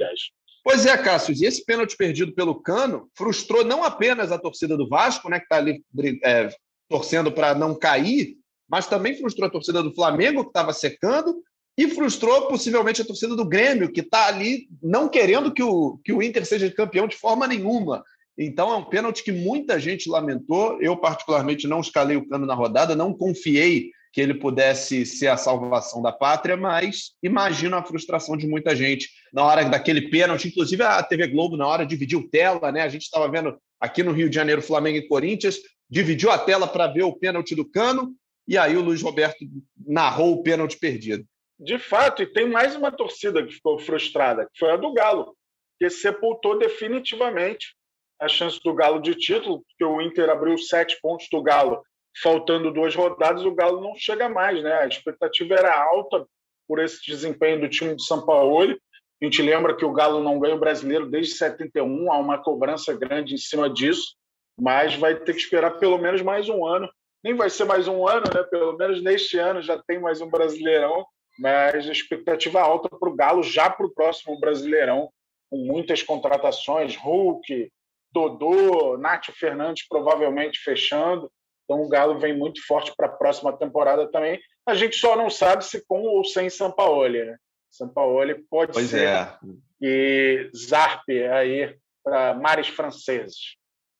Pois 0.63 0.85
é, 0.85 0.97
Cássio, 0.97 1.35
e 1.35 1.45
esse 1.45 1.65
pênalti 1.65 1.97
perdido 1.97 2.33
pelo 2.33 2.55
Cano 2.55 3.09
frustrou 3.15 3.65
não 3.65 3.83
apenas 3.83 4.31
a 4.31 4.39
torcida 4.39 4.77
do 4.77 4.87
Vasco, 4.87 5.29
né, 5.29 5.39
que 5.39 5.45
está 5.45 5.57
ali 5.57 5.83
é, 6.23 6.49
torcendo 6.89 7.31
para 7.31 7.53
não 7.53 7.75
cair, 7.75 8.37
mas 8.69 8.87
também 8.87 9.17
frustrou 9.17 9.47
a 9.47 9.51
torcida 9.51 9.83
do 9.83 9.93
Flamengo, 9.93 10.43
que 10.43 10.49
estava 10.49 10.71
secando, 10.71 11.43
e 11.77 11.89
frustrou 11.89 12.47
possivelmente 12.47 13.01
a 13.01 13.05
torcida 13.05 13.35
do 13.35 13.47
Grêmio, 13.47 13.91
que 13.91 14.01
está 14.01 14.27
ali 14.27 14.67
não 14.81 15.09
querendo 15.09 15.53
que 15.53 15.63
o, 15.63 15.99
que 16.03 16.13
o 16.13 16.21
Inter 16.21 16.45
seja 16.45 16.71
campeão 16.71 17.07
de 17.07 17.17
forma 17.17 17.47
nenhuma. 17.47 18.03
Então 18.37 18.71
é 18.71 18.77
um 18.77 18.85
pênalti 18.85 19.23
que 19.23 19.31
muita 19.31 19.79
gente 19.79 20.09
lamentou. 20.09 20.81
Eu, 20.81 20.95
particularmente, 20.97 21.67
não 21.67 21.81
escalei 21.81 22.15
o 22.15 22.27
cano 22.27 22.45
na 22.45 22.53
rodada, 22.53 22.95
não 22.95 23.13
confiei 23.13 23.91
que 24.13 24.21
ele 24.21 24.35
pudesse 24.35 25.07
ser 25.07 25.27
a 25.27 25.35
salvação 25.35 25.99
da 25.99 26.11
pátria, 26.11 26.55
mas 26.55 27.15
imagino 27.23 27.75
a 27.75 27.83
frustração 27.83 28.37
de 28.37 28.47
muita 28.47 28.75
gente 28.75 29.09
na 29.33 29.43
hora 29.43 29.65
daquele 29.65 30.09
pênalti. 30.09 30.49
Inclusive, 30.49 30.83
a 30.83 31.01
TV 31.01 31.27
Globo, 31.27 31.57
na 31.57 31.67
hora, 31.67 31.83
dividiu 31.83 32.29
tela, 32.29 32.71
né? 32.71 32.83
A 32.83 32.87
gente 32.87 33.01
estava 33.01 33.27
vendo 33.27 33.57
aqui 33.79 34.03
no 34.03 34.11
Rio 34.11 34.29
de 34.29 34.35
Janeiro, 34.35 34.61
Flamengo 34.61 34.99
e 34.99 35.07
Corinthians, 35.07 35.57
dividiu 35.89 36.29
a 36.29 36.37
tela 36.37 36.67
para 36.67 36.87
ver 36.87 37.01
o 37.01 37.15
pênalti 37.15 37.55
do 37.55 37.67
Cano, 37.67 38.13
e 38.47 38.55
aí 38.55 38.77
o 38.77 38.83
Luiz 38.83 39.01
Roberto 39.01 39.39
narrou 39.85 40.33
o 40.33 40.43
pênalti 40.43 40.77
perdido. 40.77 41.25
De 41.59 41.79
fato, 41.79 42.21
e 42.21 42.27
tem 42.27 42.47
mais 42.47 42.75
uma 42.75 42.91
torcida 42.91 43.43
que 43.43 43.53
ficou 43.53 43.79
frustrada, 43.79 44.47
que 44.53 44.59
foi 44.59 44.69
a 44.69 44.77
do 44.77 44.93
Galo, 44.93 45.35
que 45.79 45.89
sepultou 45.89 46.59
definitivamente 46.59 47.75
a 48.19 48.27
chance 48.27 48.59
do 48.63 48.75
Galo 48.75 49.01
de 49.01 49.15
título, 49.15 49.63
porque 49.63 49.83
o 49.83 50.01
Inter 50.01 50.29
abriu 50.29 50.55
sete 50.57 50.99
pontos 51.01 51.27
do 51.31 51.41
Galo 51.41 51.81
faltando 52.21 52.71
duas 52.71 52.95
rodadas, 52.95 53.43
o 53.43 53.55
Galo 53.55 53.81
não 53.81 53.95
chega 53.95 54.29
mais, 54.29 54.61
né? 54.61 54.73
A 54.73 54.87
expectativa 54.87 55.55
era 55.55 55.83
alta 55.83 56.25
por 56.67 56.79
esse 56.79 57.05
desempenho 57.05 57.61
do 57.61 57.69
time 57.69 57.95
de 57.95 58.05
São 58.05 58.25
Paulo. 58.25 58.77
A 59.21 59.25
gente 59.25 59.41
lembra 59.41 59.75
que 59.75 59.85
o 59.85 59.93
Galo 59.93 60.21
não 60.21 60.39
ganha 60.39 60.55
o 60.55 60.59
brasileiro 60.59 61.09
desde 61.09 61.35
71, 61.35 62.11
há 62.11 62.17
uma 62.17 62.37
cobrança 62.37 62.93
grande 62.93 63.33
em 63.33 63.37
cima 63.37 63.69
disso, 63.69 64.15
mas 64.59 64.95
vai 64.95 65.15
ter 65.15 65.33
que 65.33 65.39
esperar 65.39 65.79
pelo 65.79 65.97
menos 65.97 66.21
mais 66.21 66.49
um 66.49 66.65
ano. 66.65 66.89
Nem 67.23 67.33
vai 67.33 67.49
ser 67.49 67.63
mais 67.63 67.87
um 67.87 68.07
ano, 68.07 68.25
né? 68.33 68.43
Pelo 68.43 68.77
menos 68.77 69.01
neste 69.01 69.37
ano 69.37 69.61
já 69.61 69.81
tem 69.81 69.99
mais 69.99 70.19
um 70.19 70.29
Brasileirão, 70.29 71.05
mas 71.39 71.87
a 71.87 71.91
expectativa 71.91 72.61
alta 72.61 72.89
para 72.89 73.09
o 73.09 73.15
Galo 73.15 73.41
já 73.41 73.69
para 73.69 73.85
o 73.85 73.93
próximo 73.93 74.39
Brasileirão, 74.39 75.09
com 75.49 75.57
muitas 75.57 76.03
contratações, 76.03 76.95
Hulk, 76.95 77.71
Dodô, 78.11 78.97
Nath 78.97 79.31
Fernandes 79.33 79.87
provavelmente 79.87 80.59
fechando. 80.59 81.31
Então 81.73 81.81
o 81.81 81.89
Galo 81.89 82.19
vem 82.19 82.37
muito 82.37 82.63
forte 82.65 82.93
para 82.95 83.07
a 83.07 83.11
próxima 83.11 83.51
temporada 83.57 84.07
também. 84.11 84.39
A 84.65 84.75
gente 84.75 84.95
só 84.95 85.15
não 85.15 85.29
sabe 85.29 85.65
se 85.65 85.83
com 85.87 86.01
ou 86.01 86.23
sem 86.23 86.49
Sampaoli, 86.49 87.25
né? 87.25 87.37
Sampaoli 87.71 88.35
pode 88.47 88.73
pois 88.73 88.89
ser 88.89 89.07
é. 89.07 89.37
e 89.81 90.51
Zarpe 90.55 91.23
aí 91.23 91.75
para 92.03 92.35
mares 92.35 92.67
franceses. 92.67 93.55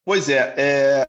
Pois 0.05 0.29
é, 0.29 0.53
é, 0.55 1.07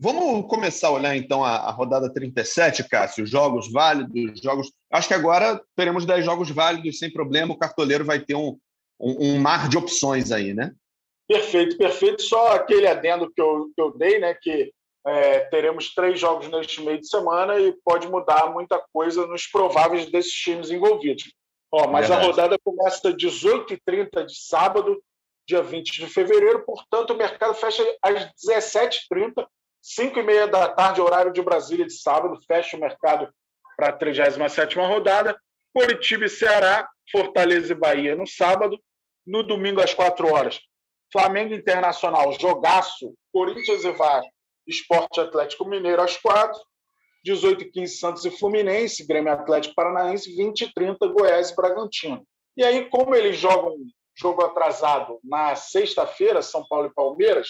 Vamos 0.00 0.48
começar 0.48 0.88
a 0.88 0.92
olhar 0.92 1.16
então 1.16 1.44
a, 1.44 1.54
a, 1.56 1.70
rodada 1.70 2.12
37, 2.12 2.88
Cássio. 2.88 3.24
Jogos 3.24 3.70
válidos, 3.70 4.40
jogos. 4.40 4.72
Acho 4.90 5.06
que 5.06 5.14
agora 5.14 5.60
teremos 5.76 6.04
10 6.04 6.24
jogos 6.24 6.50
válidos 6.50 6.98
sem 6.98 7.12
problema. 7.12 7.54
O 7.54 7.58
cartoleiro 7.58 8.04
vai 8.04 8.18
ter 8.18 8.34
um, 8.34 8.58
um, 8.98 9.34
um 9.34 9.38
mar 9.38 9.68
de 9.68 9.78
opções 9.78 10.32
aí, 10.32 10.52
né? 10.52 10.72
Perfeito, 11.28 11.78
perfeito. 11.78 12.22
Só 12.22 12.56
aquele 12.56 12.88
adendo 12.88 13.30
que 13.32 13.40
eu, 13.40 13.70
que 13.74 13.80
eu 13.80 13.96
dei, 13.96 14.18
né? 14.18 14.34
Que 14.34 14.72
é, 15.06 15.40
teremos 15.40 15.92
três 15.92 16.18
jogos 16.18 16.48
neste 16.48 16.82
meio 16.82 16.98
de 16.98 17.08
semana 17.08 17.58
e 17.58 17.72
pode 17.84 18.08
mudar 18.08 18.50
muita 18.52 18.82
coisa 18.92 19.26
nos 19.26 19.46
prováveis 19.46 20.10
desses 20.10 20.32
times 20.32 20.70
envolvidos. 20.70 21.32
Ó, 21.70 21.88
mas 21.88 22.08
Verdade. 22.08 22.26
a 22.26 22.30
rodada 22.30 22.58
começa 22.64 23.08
às 23.08 23.14
18h30 23.14 24.26
de 24.26 24.36
sábado, 24.36 25.02
dia 25.46 25.62
20 25.62 26.00
de 26.00 26.06
fevereiro, 26.06 26.64
portanto, 26.64 27.10
o 27.12 27.16
mercado 27.16 27.54
fecha 27.54 27.82
às 28.02 28.30
17h30, 28.32 29.46
5h30 29.84 30.46
da 30.46 30.68
tarde, 30.68 31.00
horário 31.00 31.32
de 31.32 31.42
Brasília 31.42 31.84
de 31.84 31.92
sábado, 31.92 32.40
fecha 32.46 32.76
o 32.76 32.80
mercado 32.80 33.28
para 33.76 33.88
a 33.88 33.92
37 33.92 34.78
rodada. 34.78 35.38
Curitiba 35.74 36.24
e 36.24 36.28
Ceará, 36.28 36.88
Fortaleza 37.10 37.72
e 37.72 37.76
Bahia 37.76 38.14
no 38.14 38.26
sábado. 38.26 38.78
No 39.26 39.42
domingo, 39.42 39.80
às 39.80 39.92
4 39.92 40.32
horas, 40.32 40.60
Flamengo 41.12 41.54
Internacional, 41.54 42.32
jogaço, 42.38 43.14
Corinthians 43.32 43.84
e 43.84 43.90
Vasco, 43.90 44.33
Esporte 44.66 45.20
Atlético 45.20 45.68
Mineiro 45.68 46.02
às 46.02 46.16
quatro, 46.16 46.60
18 47.24 47.62
e 47.62 47.70
15 47.70 47.96
Santos 47.96 48.24
e 48.24 48.30
Fluminense, 48.30 49.06
Grêmio 49.06 49.32
Atlético 49.32 49.74
Paranaense, 49.74 50.34
20 50.34 50.62
e 50.62 50.72
30 50.74 51.06
Goiás 51.08 51.50
e 51.50 51.56
Bragantino. 51.56 52.26
E 52.56 52.64
aí, 52.64 52.88
como 52.88 53.14
eles 53.14 53.36
jogam 53.36 53.76
jogo 54.16 54.44
atrasado 54.44 55.18
na 55.24 55.56
sexta-feira, 55.56 56.42
São 56.42 56.64
Paulo 56.68 56.86
e 56.86 56.94
Palmeiras, 56.94 57.48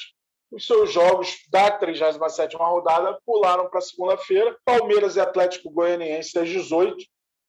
os 0.51 0.67
seus 0.67 0.93
jogos 0.93 1.37
da 1.51 1.79
37ª 1.79 2.57
rodada 2.57 3.19
pularam 3.27 3.69
para 3.69 3.81
segunda-feira, 3.81 4.57
Palmeiras 4.65 5.17
e 5.17 5.21
Atlético 5.21 5.71
Goianiense 5.71 6.39
às 6.39 6.49
18 6.49 6.97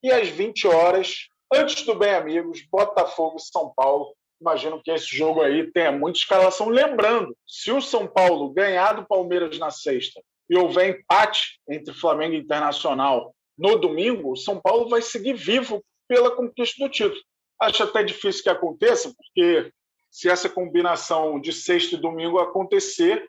e 0.03 0.12
às 0.12 0.27
20 0.27 0.67
horas, 0.67 1.27
antes 1.53 1.84
do 1.86 1.95
Bem 1.95 2.15
Amigos, 2.15 2.65
Botafogo 2.69 3.38
e 3.38 3.41
São 3.41 3.72
Paulo, 3.75 4.15
imagino 4.39 4.82
que 4.82 4.92
esse 4.92 5.15
jogo 5.15 5.42
aí 5.42 5.72
tenha 5.72 5.92
muita 5.92 6.20
escalação. 6.20 6.70
Lembrando, 6.70 7.36
se 7.48 7.72
o 7.72 7.82
São 7.82 8.08
Paulo 8.08 8.50
ganhar 8.50 8.94
do 8.94 9.06
Palmeiras 9.06 9.58
na 9.58 9.72
sexta 9.72 10.22
e 10.50 10.58
houver 10.58 10.89
empate 10.89 11.60
entre 11.70 11.94
Flamengo 11.94 12.36
e 12.36 12.39
Internacional 12.39 13.34
no 13.58 13.77
domingo, 13.77 14.34
o 14.34 14.36
São 14.36 14.60
Paulo 14.60 14.89
vai 14.89 15.01
seguir 15.01 15.34
vivo 15.34 15.84
pela 16.08 16.36
conquista 16.36 16.84
do 16.84 16.92
título. 16.92 17.22
Acho 17.60 17.84
até 17.84 18.04
difícil 18.04 18.44
que 18.44 18.50
aconteça, 18.50 19.13
porque 19.15 19.72
se 20.12 20.30
essa 20.30 20.50
combinação 20.50 21.39
de 21.39 21.51
sexta 21.51 21.96
e 21.96 22.01
domingo 22.01 22.38
acontecer, 22.39 23.27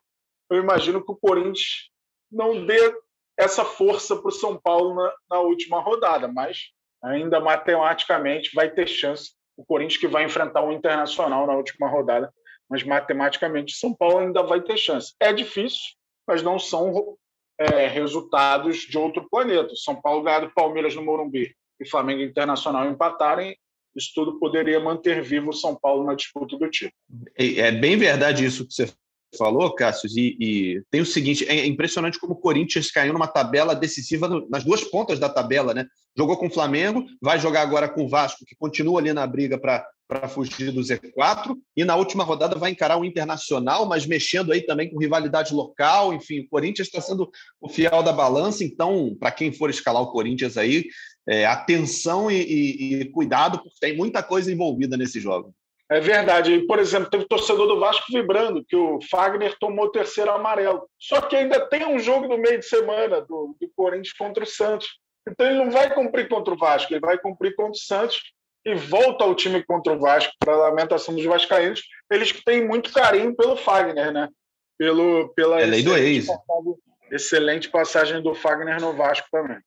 eu 0.51 0.59
imagino 0.59 1.05
que 1.05 1.13
o 1.13 1.17
Corinthians 1.17 1.91
não 2.31 2.67
dê 2.67 2.95
essa 3.37 3.65
força 3.65 4.17
para 4.17 4.29
o 4.29 4.33
São 4.33 4.59
Paulo 4.59 4.95
na, 4.95 5.15
na 5.31 5.41
última 5.41 5.81
rodada, 5.81 6.27
mas 6.29 6.71
ainda 7.03 7.41
matematicamente 7.41 8.51
vai 8.55 8.71
ter 8.71 8.87
chance 8.89 9.33
o 9.57 9.65
Corinthians 9.65 10.01
que 10.01 10.09
vai 10.09 10.25
enfrentar 10.25 10.63
o 10.63 10.73
Internacional 10.73 11.47
na 11.47 11.55
última 11.55 11.89
rodada, 11.89 12.33
mas 12.69 12.83
matematicamente 12.83 13.77
São 13.77 13.95
Paulo 13.95 14.19
ainda 14.19 14.43
vai 14.43 14.61
ter 14.61 14.77
chance. 14.77 15.15
É 15.21 15.33
difícil, 15.33 15.95
mas 16.27 16.43
não 16.43 16.59
são 16.59 17.17
é, 17.59 17.87
resultados 17.87 18.79
de 18.79 18.99
outro 18.99 19.27
planeta. 19.31 19.75
São 19.77 20.01
Paulo 20.01 20.23
ganhar 20.23 20.41
do 20.41 20.53
Palmeiras 20.53 20.95
no 20.95 21.03
Morumbi 21.03 21.55
e 21.81 21.89
Flamengo 21.89 22.23
Internacional 22.23 22.89
empatarem, 22.89 23.57
isso 23.95 24.13
tudo 24.15 24.39
poderia 24.39 24.79
manter 24.79 25.23
vivo 25.23 25.51
o 25.51 25.55
São 25.55 25.75
Paulo 25.75 26.05
na 26.05 26.15
disputa 26.15 26.57
do 26.59 26.71
título. 26.71 26.93
É, 27.39 27.61
é 27.61 27.73
bem 27.73 27.97
verdade 27.97 28.45
isso 28.45 28.67
que 28.67 28.75
você 28.75 28.93
falou, 29.37 29.75
Cássio, 29.75 30.09
e, 30.17 30.37
e, 30.41 30.83
tem 30.91 31.01
o 31.01 31.07
seguinte: 31.07 31.45
é 31.47 31.67
impressionante 31.67 32.19
como 32.19 32.35
o 32.35 32.41
Corinthians 32.41 32.91
caiu 32.91 33.13
numa 33.13 33.27
tabela 33.27 33.75
decisiva 33.75 34.29
nas 34.49 34.65
duas 34.65 34.85
pontas 34.85 35.19
da 35.19 35.29
tabela, 35.29 35.73
né? 35.75 35.87
Jogou 36.17 36.37
com 36.37 36.47
o 36.47 36.53
Flamengo, 36.53 37.05
vai 37.21 37.39
jogar 37.39 37.63
agora 37.63 37.89
com 37.89 38.05
o 38.05 38.09
Vasco, 38.09 38.45
que 38.47 38.57
continua 38.57 39.01
ali 39.01 39.13
na 39.13 39.27
briga 39.27 39.59
para 39.59 39.87
para 40.09 40.29
fugir 40.29 40.71
do 40.71 40.81
Z4 40.81 41.57
e 41.77 41.85
na 41.85 41.97
última 41.97 42.23
rodada 42.23 42.57
vai 42.57 42.71
encarar 42.71 42.97
o 42.97 43.05
Internacional, 43.05 43.87
mas 43.87 44.07
mexendo 44.07 44.53
aí 44.53 44.63
também 44.63 44.89
com 44.89 45.01
rivalidade 45.01 45.53
local, 45.53 46.15
enfim, 46.15 46.41
o 46.41 46.49
Corinthians 46.49 46.87
está 46.87 47.01
sendo 47.01 47.29
o 47.61 47.69
fiel 47.69 48.03
da 48.03 48.13
balança, 48.13 48.63
então 48.63 49.17
para 49.19 49.33
quem 49.33 49.53
for 49.53 49.69
escalar 49.69 50.01
o 50.03 50.13
Corinthians 50.13 50.57
aí, 50.57 50.87
é, 51.29 51.45
atenção 51.45 52.31
e, 52.31 52.41
e, 52.41 52.95
e, 52.95 53.05
cuidado, 53.11 53.59
porque 53.59 53.77
tem 53.81 53.97
muita 53.97 54.23
coisa 54.23 54.53
envolvida 54.53 54.97
nesse 54.97 55.19
jogo. 55.19 55.53
É 55.91 56.01
verdade. 56.01 56.67
Por 56.67 56.79
exemplo, 56.79 57.11
teve 57.11 57.27
torcedor 57.27 57.67
do 57.67 57.79
Vasco 57.79 58.07
vibrando 58.11 58.65
que 58.65 58.75
o 58.75 58.99
Fagner 59.09 59.57
tomou 59.59 59.87
o 59.87 59.91
terceiro 59.91 60.31
amarelo. 60.33 60.89
Só 60.99 61.21
que 61.21 61.37
ainda 61.37 61.61
tem 61.69 61.87
um 61.87 61.99
jogo 61.99 62.27
no 62.27 62.39
meio 62.39 62.59
de 62.59 62.67
semana 62.67 63.21
do, 63.21 63.57
do 63.61 63.71
Corinthians 63.77 64.13
contra 64.13 64.45
o 64.45 64.47
Santos. 64.47 64.89
Então 65.29 65.47
ele 65.47 65.59
não 65.59 65.71
vai 65.71 65.93
cumprir 65.93 66.29
contra 66.29 66.55
o 66.55 66.59
Vasco, 66.59 66.93
ele 66.93 67.01
vai 67.01 67.19
cumprir 67.19 67.55
contra 67.55 67.73
o 67.73 67.77
Santos 67.77 68.21
e 68.65 68.75
volta 68.75 69.25
ao 69.25 69.35
time 69.35 69.63
contra 69.63 69.93
o 69.93 69.99
Vasco, 69.99 70.33
para 70.41 70.53
a 70.53 70.69
lamentação 70.69 71.15
dos 71.15 71.25
vascaínos. 71.25 71.83
Eles 72.11 72.33
têm 72.45 72.67
muito 72.67 72.93
carinho 72.93 73.35
pelo 73.35 73.57
Fagner, 73.57 74.13
né? 74.13 74.29
Pelo, 74.77 75.33
pela 75.35 75.61
é 75.61 75.67
lei 75.67 75.83
do 75.83 75.97
ex. 75.97 76.27
Excelente 77.11 77.71
passagem 77.71 78.21
do 78.21 78.35
Fagner 78.35 78.81
no 78.81 78.93
Vasco 78.93 79.29
também. 79.31 79.59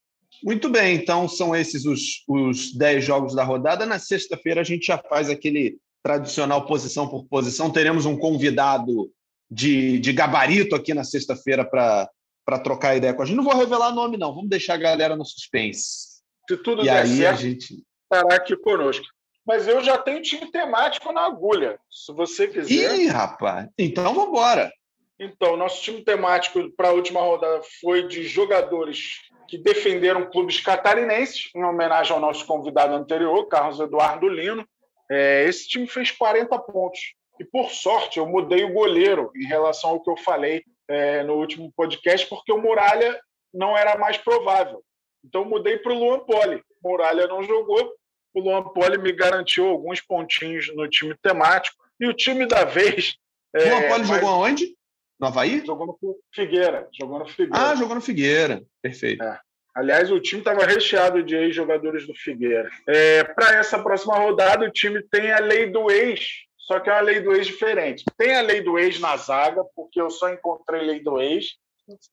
Muito 0.43 0.69
bem, 0.69 0.95
então 0.95 1.27
são 1.27 1.55
esses 1.55 1.85
os, 1.85 2.23
os 2.27 2.73
10 2.73 3.03
jogos 3.03 3.33
da 3.33 3.43
rodada. 3.43 3.85
Na 3.85 3.99
sexta-feira 3.99 4.61
a 4.61 4.65
gente 4.65 4.87
já 4.87 4.97
faz 4.97 5.29
aquele 5.29 5.77
tradicional 6.03 6.65
posição 6.65 7.07
por 7.07 7.25
posição. 7.25 7.71
Teremos 7.71 8.05
um 8.05 8.17
convidado 8.17 9.11
de, 9.49 9.99
de 9.99 10.13
gabarito 10.13 10.75
aqui 10.75 10.93
na 10.93 11.03
sexta-feira 11.03 11.65
para 11.65 12.59
trocar 12.63 12.95
ideia 12.95 13.13
com 13.13 13.21
a 13.21 13.25
gente. 13.25 13.35
Não 13.35 13.43
vou 13.43 13.55
revelar 13.55 13.91
nome, 13.91 14.17
não. 14.17 14.33
Vamos 14.33 14.49
deixar 14.49 14.75
a 14.75 14.77
galera 14.77 15.15
no 15.15 15.25
suspense. 15.25 16.19
Se 16.47 16.57
tudo 16.57 16.81
e 16.81 16.85
der 16.85 17.03
aí 17.03 17.17
certo, 17.17 17.33
a 17.33 17.41
gente 17.41 17.83
estará 18.03 18.35
aqui 18.35 18.55
conosco. 18.57 19.05
Mas 19.45 19.67
eu 19.67 19.83
já 19.83 19.97
tenho 19.97 20.21
time 20.21 20.51
temático 20.51 21.11
na 21.11 21.25
agulha, 21.25 21.79
se 21.89 22.13
você 22.13 22.47
quiser. 22.47 22.99
Ih, 22.99 23.07
rapaz! 23.07 23.67
Então 23.77 24.03
vamos 24.03 24.29
embora. 24.29 24.71
Então, 25.19 25.57
nosso 25.57 25.81
time 25.81 26.01
temático 26.01 26.71
para 26.77 26.89
a 26.89 26.93
última 26.93 27.19
rodada 27.19 27.61
foi 27.81 28.07
de 28.07 28.23
jogadores 28.23 29.19
que 29.49 29.57
defenderam 29.57 30.29
clubes 30.29 30.61
catarinenses, 30.61 31.49
em 31.55 31.63
homenagem 31.63 32.13
ao 32.13 32.21
nosso 32.21 32.45
convidado 32.45 32.93
anterior, 32.93 33.47
Carlos 33.47 33.79
Eduardo 33.79 34.29
Lino. 34.29 34.65
É, 35.09 35.43
esse 35.45 35.67
time 35.67 35.87
fez 35.87 36.11
40 36.11 36.57
pontos. 36.59 36.99
E, 37.39 37.45
por 37.45 37.69
sorte, 37.71 38.19
eu 38.19 38.27
mudei 38.27 38.63
o 38.63 38.73
goleiro 38.73 39.31
em 39.35 39.45
relação 39.45 39.91
ao 39.91 40.01
que 40.01 40.09
eu 40.09 40.17
falei 40.17 40.63
é, 40.87 41.23
no 41.23 41.35
último 41.35 41.71
podcast, 41.75 42.27
porque 42.27 42.51
o 42.51 42.61
Muralha 42.61 43.19
não 43.53 43.77
era 43.77 43.97
mais 43.97 44.17
provável. 44.17 44.83
Então, 45.23 45.45
mudei 45.45 45.77
para 45.77 45.93
o 45.93 45.97
Luan 45.97 46.19
Poli. 46.19 46.61
Muralha 46.83 47.27
não 47.27 47.43
jogou, 47.43 47.93
o 48.33 48.41
Luan 48.41 48.63
Poli 48.63 48.97
me 48.97 49.11
garantiu 49.11 49.67
alguns 49.67 50.01
pontinhos 50.01 50.73
no 50.75 50.87
time 50.87 51.15
temático. 51.21 51.77
E 51.99 52.07
o 52.07 52.13
time 52.13 52.45
da 52.45 52.63
vez. 52.63 53.15
O 53.55 53.59
Luan 53.59 53.89
Poli 53.89 54.01
é, 54.01 54.05
jogou 54.05 54.29
aonde? 54.29 54.75
No 55.19 55.27
Havaí? 55.27 55.65
Jogou 55.65 55.87
no 55.87 55.97
Figueira. 56.33 56.87
Jogou 56.93 57.19
no 57.19 57.27
Figueira. 57.27 57.71
Ah, 57.71 57.75
jogou 57.75 57.95
no 57.95 58.01
Figueira. 58.01 58.63
Perfeito. 58.81 59.21
É. 59.21 59.39
Aliás, 59.79 60.11
o 60.11 60.19
time 60.19 60.41
estava 60.41 60.65
recheado 60.65 61.23
de 61.23 61.37
ex-jogadores 61.37 62.05
do 62.05 62.13
Figueira. 62.13 62.69
É, 62.85 63.23
Para 63.23 63.55
essa 63.55 63.79
próxima 63.81 64.13
rodada, 64.13 64.65
o 64.65 64.71
time 64.71 65.01
tem 65.03 65.31
a 65.31 65.39
lei 65.39 65.71
do 65.71 65.89
ex, 65.89 66.27
só 66.57 66.81
que 66.81 66.89
é 66.89 66.93
uma 66.93 67.01
lei 67.01 67.21
do 67.21 67.33
ex 67.33 67.47
diferente. 67.47 68.03
Tem 68.17 68.35
a 68.35 68.41
lei 68.41 68.61
do 68.61 68.77
ex 68.77 68.99
na 68.99 69.15
zaga, 69.15 69.63
porque 69.73 70.01
eu 70.01 70.09
só 70.09 70.29
encontrei 70.29 70.81
lei 70.81 70.99
do 71.01 71.17
ex. 71.21 71.55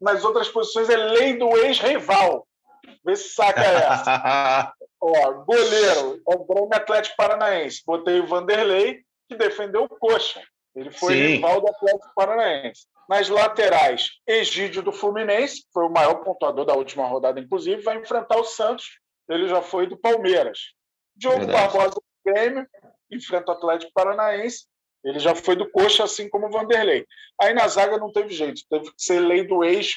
Nas 0.01 0.25
outras 0.25 0.49
posições 0.49 0.89
é 0.89 0.97
lei 0.97 1.37
do 1.37 1.57
ex-rival. 1.57 2.47
Vê 3.05 3.17
se 3.17 3.31
saca 3.31 3.61
essa. 3.61 4.73
Ó, 5.03 5.33
goleiro, 5.45 6.23
é 6.29 6.35
o 6.37 6.45
Grêmio 6.45 6.71
Atlético 6.73 7.17
Paranaense. 7.17 7.83
Botei 7.85 8.21
o 8.21 8.29
Vanderlei, 8.29 9.01
que 9.29 9.35
defendeu 9.35 9.83
o 9.83 9.89
Coxa. 9.89 10.41
Ele 10.77 10.91
foi 10.91 11.15
Sim. 11.15 11.27
rival 11.37 11.61
do 11.63 11.71
Atlético 11.71 12.13
Paranaense. 12.15 12.87
Nas 13.09 13.29
laterais, 13.31 14.11
Egídio 14.27 14.83
do 14.83 14.93
Fluminense, 14.93 15.65
foi 15.73 15.85
o 15.87 15.91
maior 15.91 16.17
pontuador 16.17 16.67
da 16.67 16.75
última 16.75 17.07
rodada, 17.07 17.41
inclusive, 17.41 17.81
vai 17.81 17.97
enfrentar 17.97 18.37
o 18.37 18.45
Santos. 18.45 18.99
Ele 19.29 19.49
já 19.49 19.63
foi 19.63 19.87
do 19.87 19.97
Palmeiras. 19.97 20.59
Diogo 21.17 21.39
Verdade. 21.39 21.73
Barbosa 21.73 21.95
do 21.95 22.03
Grêmio, 22.25 22.67
enfrenta 23.11 23.53
o 23.53 23.55
Atlético 23.55 23.93
Paranaense. 23.95 24.67
Ele 25.03 25.19
já 25.19 25.35
foi 25.35 25.57
do 25.57 25.71
Coxa, 25.71 26.05
assim 26.05 26.29
como 26.29 26.47
o 26.47 26.51
Vanderlei. 26.51 27.07
Aí 27.41 27.55
na 27.55 27.67
zaga 27.69 27.97
não 27.97 28.13
teve 28.13 28.35
jeito, 28.35 28.61
teve 28.69 28.87
que 28.87 29.03
ser 29.03 29.21
lei 29.21 29.47
do 29.47 29.65
ex 29.65 29.95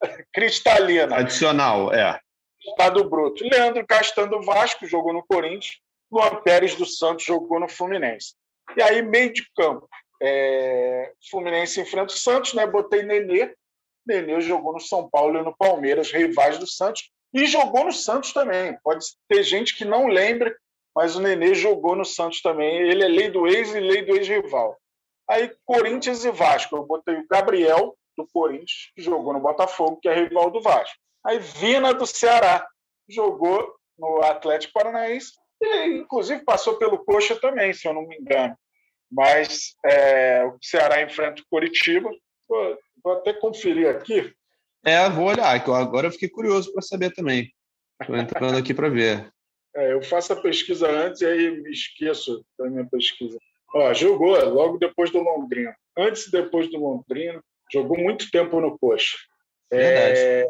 cristalina. 0.32 1.16
Adicional, 1.16 1.92
é. 1.92 2.18
Estado 2.66 3.08
bruto. 3.10 3.44
Leandro 3.44 3.84
Castan 3.86 4.28
do 4.28 4.40
Vasco 4.42 4.86
jogou 4.86 5.12
no 5.12 5.24
Corinthians. 5.26 5.80
Luan 6.10 6.36
Pérez 6.42 6.74
do 6.76 6.86
Santos 6.86 7.24
jogou 7.24 7.58
no 7.58 7.68
Fluminense. 7.68 8.34
E 8.76 8.82
aí, 8.82 9.02
meio 9.02 9.32
de 9.32 9.44
campo. 9.54 9.88
É, 10.22 11.12
Fluminense 11.30 11.80
enfrenta 11.80 12.12
o 12.12 12.16
Santos, 12.16 12.54
né? 12.54 12.66
Botei 12.66 13.02
Nenê. 13.02 13.54
Nenê 14.06 14.40
jogou 14.40 14.72
no 14.72 14.80
São 14.80 15.08
Paulo 15.08 15.38
e 15.38 15.42
no 15.42 15.56
Palmeiras, 15.56 16.12
rivais 16.12 16.58
do 16.58 16.66
Santos, 16.66 17.10
e 17.32 17.46
jogou 17.46 17.84
no 17.84 17.92
Santos 17.92 18.32
também. 18.32 18.76
Pode 18.82 19.04
ter 19.28 19.42
gente 19.42 19.76
que 19.76 19.84
não 19.84 20.06
lembre, 20.06 20.54
mas 20.94 21.16
o 21.16 21.20
Nenê 21.20 21.54
jogou 21.54 21.96
no 21.96 22.04
Santos 22.04 22.40
também. 22.40 22.76
Ele 22.76 23.02
é 23.02 23.08
lei 23.08 23.30
do 23.30 23.46
ex 23.46 23.74
e 23.74 23.80
lei 23.80 24.04
do 24.04 24.14
ex-rival. 24.14 24.76
Aí, 25.28 25.50
Corinthians 25.64 26.24
e 26.24 26.30
Vasco. 26.30 26.76
Eu 26.76 26.84
botei 26.84 27.16
o 27.16 27.26
Gabriel, 27.28 27.96
do 28.16 28.26
Corinthians, 28.32 28.92
que 28.94 29.02
jogou 29.02 29.32
no 29.32 29.40
Botafogo, 29.40 29.98
que 30.00 30.08
é 30.08 30.14
rival 30.14 30.50
do 30.50 30.60
Vasco. 30.60 30.96
Aí, 31.26 31.38
Vina, 31.38 31.92
do 31.92 32.06
Ceará, 32.06 32.66
jogou 33.08 33.74
no 33.98 34.22
Atlético 34.22 34.74
Paranaense. 34.74 35.32
E, 35.60 35.86
inclusive, 35.86 36.44
passou 36.44 36.76
pelo 36.76 37.04
Coxa 37.04 37.34
também, 37.36 37.72
se 37.72 37.88
eu 37.88 37.94
não 37.94 38.06
me 38.06 38.16
engano 38.16 38.56
mas 39.14 39.76
é, 39.84 40.44
o 40.44 40.58
Ceará 40.60 41.00
enfrenta 41.02 41.40
o 41.40 41.46
Coritiba. 41.48 42.10
Vou, 42.48 42.78
vou, 43.02 43.12
até 43.14 43.32
conferir 43.32 43.88
aqui. 43.88 44.34
É, 44.84 45.08
vou 45.08 45.26
olhar, 45.26 45.62
que 45.62 45.70
agora 45.70 46.08
eu 46.08 46.12
fiquei 46.12 46.28
curioso 46.28 46.72
para 46.72 46.82
saber 46.82 47.12
também. 47.12 47.50
Estou 48.00 48.16
entrando 48.16 48.58
aqui 48.58 48.74
para 48.74 48.88
ver. 48.88 49.32
É, 49.76 49.92
eu 49.92 50.02
faço 50.02 50.32
a 50.32 50.42
pesquisa 50.42 50.88
antes 50.90 51.20
e 51.20 51.26
aí 51.26 51.62
me 51.62 51.70
esqueço 51.70 52.44
da 52.58 52.68
minha 52.68 52.84
pesquisa. 52.84 53.38
Ó, 53.74 53.94
jogou 53.94 54.36
logo 54.48 54.78
depois 54.78 55.10
do 55.10 55.20
Londrina. 55.20 55.74
Antes 55.96 56.26
e 56.26 56.32
depois 56.32 56.68
do 56.70 56.78
Londrina, 56.78 57.40
jogou 57.72 57.96
muito 57.96 58.30
tempo 58.30 58.60
no 58.60 58.76
Coxa. 58.78 59.16
É, 59.72 60.46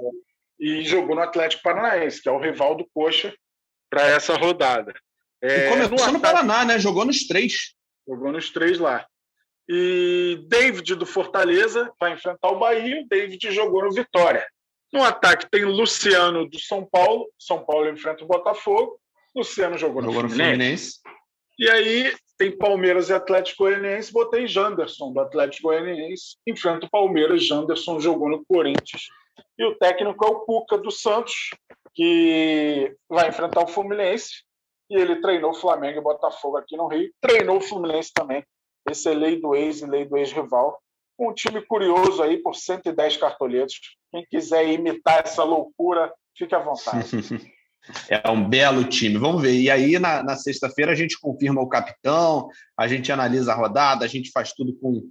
e 0.59 0.83
jogou 0.83 1.15
no 1.15 1.23
Atlético 1.23 1.63
Paranaense, 1.63 2.21
que 2.21 2.29
é 2.29 2.33
o 2.33 2.41
rival 2.41 2.75
do 2.75 2.87
Coxa 2.93 3.35
para 3.91 4.07
essa 4.09 4.35
rodada. 4.35 4.95
É, 5.43 5.67
e 5.67 5.69
começou 5.69 6.07
no, 6.07 6.13
no 6.15 6.21
Paraná, 6.21 6.65
né? 6.65 6.79
Jogou 6.79 7.05
nos 7.05 7.27
três. 7.27 7.74
Jogou 8.07 8.33
nos 8.33 8.51
três 8.51 8.79
lá. 8.79 9.07
E 9.69 10.45
David 10.47 10.95
do 10.95 11.07
Fortaleza 11.07 11.91
vai 11.99 12.13
enfrentar 12.13 12.51
o 12.51 12.59
Bahia. 12.59 13.05
David 13.09 13.51
jogou 13.51 13.85
no 13.85 13.93
Vitória. 13.93 14.47
No 14.93 15.03
ataque 15.03 15.49
tem 15.51 15.65
Luciano 15.65 16.49
do 16.49 16.61
São 16.61 16.85
Paulo. 16.85 17.29
São 17.39 17.65
Paulo 17.65 17.89
enfrenta 17.89 18.25
o 18.25 18.29
Botafogo. 18.29 18.99
Luciano 19.35 19.77
jogou, 19.77 20.03
jogou 20.03 20.23
no, 20.23 20.29
Fluminense. 20.29 20.53
Fluminense. 20.53 21.01
E 21.59 21.71
aí 21.71 22.15
tem 22.37 22.57
Palmeiras 22.57 23.09
e 23.09 23.15
Atlético 23.15 23.65
Goianiense. 23.65 24.13
Botei 24.13 24.47
Janderson 24.47 25.13
do 25.13 25.21
Atlético 25.21 25.69
Goianiense. 25.69 26.37
Enfrenta 26.47 26.87
o 26.87 26.91
Palmeiras. 26.91 27.45
Janderson 27.45 27.99
jogou 28.01 28.29
no 28.29 28.45
Corinthians. 28.45 29.09
E 29.59 29.65
o 29.65 29.75
técnico 29.77 30.25
é 30.25 30.29
o 30.29 30.41
Cuca 30.41 30.77
do 30.77 30.91
Santos, 30.91 31.51
que 31.95 32.95
vai 33.09 33.29
enfrentar 33.29 33.63
o 33.63 33.69
Fluminense 33.69 34.45
e 34.95 35.01
ele 35.01 35.21
treinou 35.21 35.53
Flamengo 35.55 35.99
e 35.99 36.03
Botafogo 36.03 36.57
aqui 36.57 36.77
no 36.77 36.87
Rio, 36.87 37.13
treinou 37.21 37.59
o 37.59 37.61
Fluminense 37.61 38.13
também. 38.15 38.45
Esse 38.89 39.09
é 39.09 39.15
lei 39.15 39.41
do 39.41 39.55
ex 39.55 39.81
e 39.81 39.87
lei 39.87 40.05
do 40.05 40.17
ex-rival. 40.17 40.79
Um 41.19 41.33
time 41.33 41.61
curioso 41.63 42.23
aí 42.23 42.39
por 42.39 42.55
110 42.55 43.17
cartoletos. 43.17 43.77
Quem 44.11 44.25
quiser 44.31 44.69
imitar 44.69 45.23
essa 45.25 45.43
loucura, 45.43 46.13
fique 46.37 46.55
à 46.55 46.59
vontade. 46.59 47.09
É 48.09 48.31
um 48.31 48.49
belo 48.49 48.83
time. 48.85 49.19
Vamos 49.19 49.43
ver. 49.43 49.61
E 49.61 49.71
aí, 49.71 49.99
na, 49.99 50.23
na 50.23 50.37
sexta-feira, 50.37 50.93
a 50.93 50.95
gente 50.95 51.21
confirma 51.21 51.61
o 51.61 51.69
capitão, 51.69 52.49
a 52.75 52.89
gente 52.89 53.13
analisa 53.13 53.53
a 53.53 53.55
rodada, 53.55 54.07
a 54.07 54.09
gente 54.09 54.31
faz 54.31 54.55
tudo 54.55 54.75
com, 54.79 55.03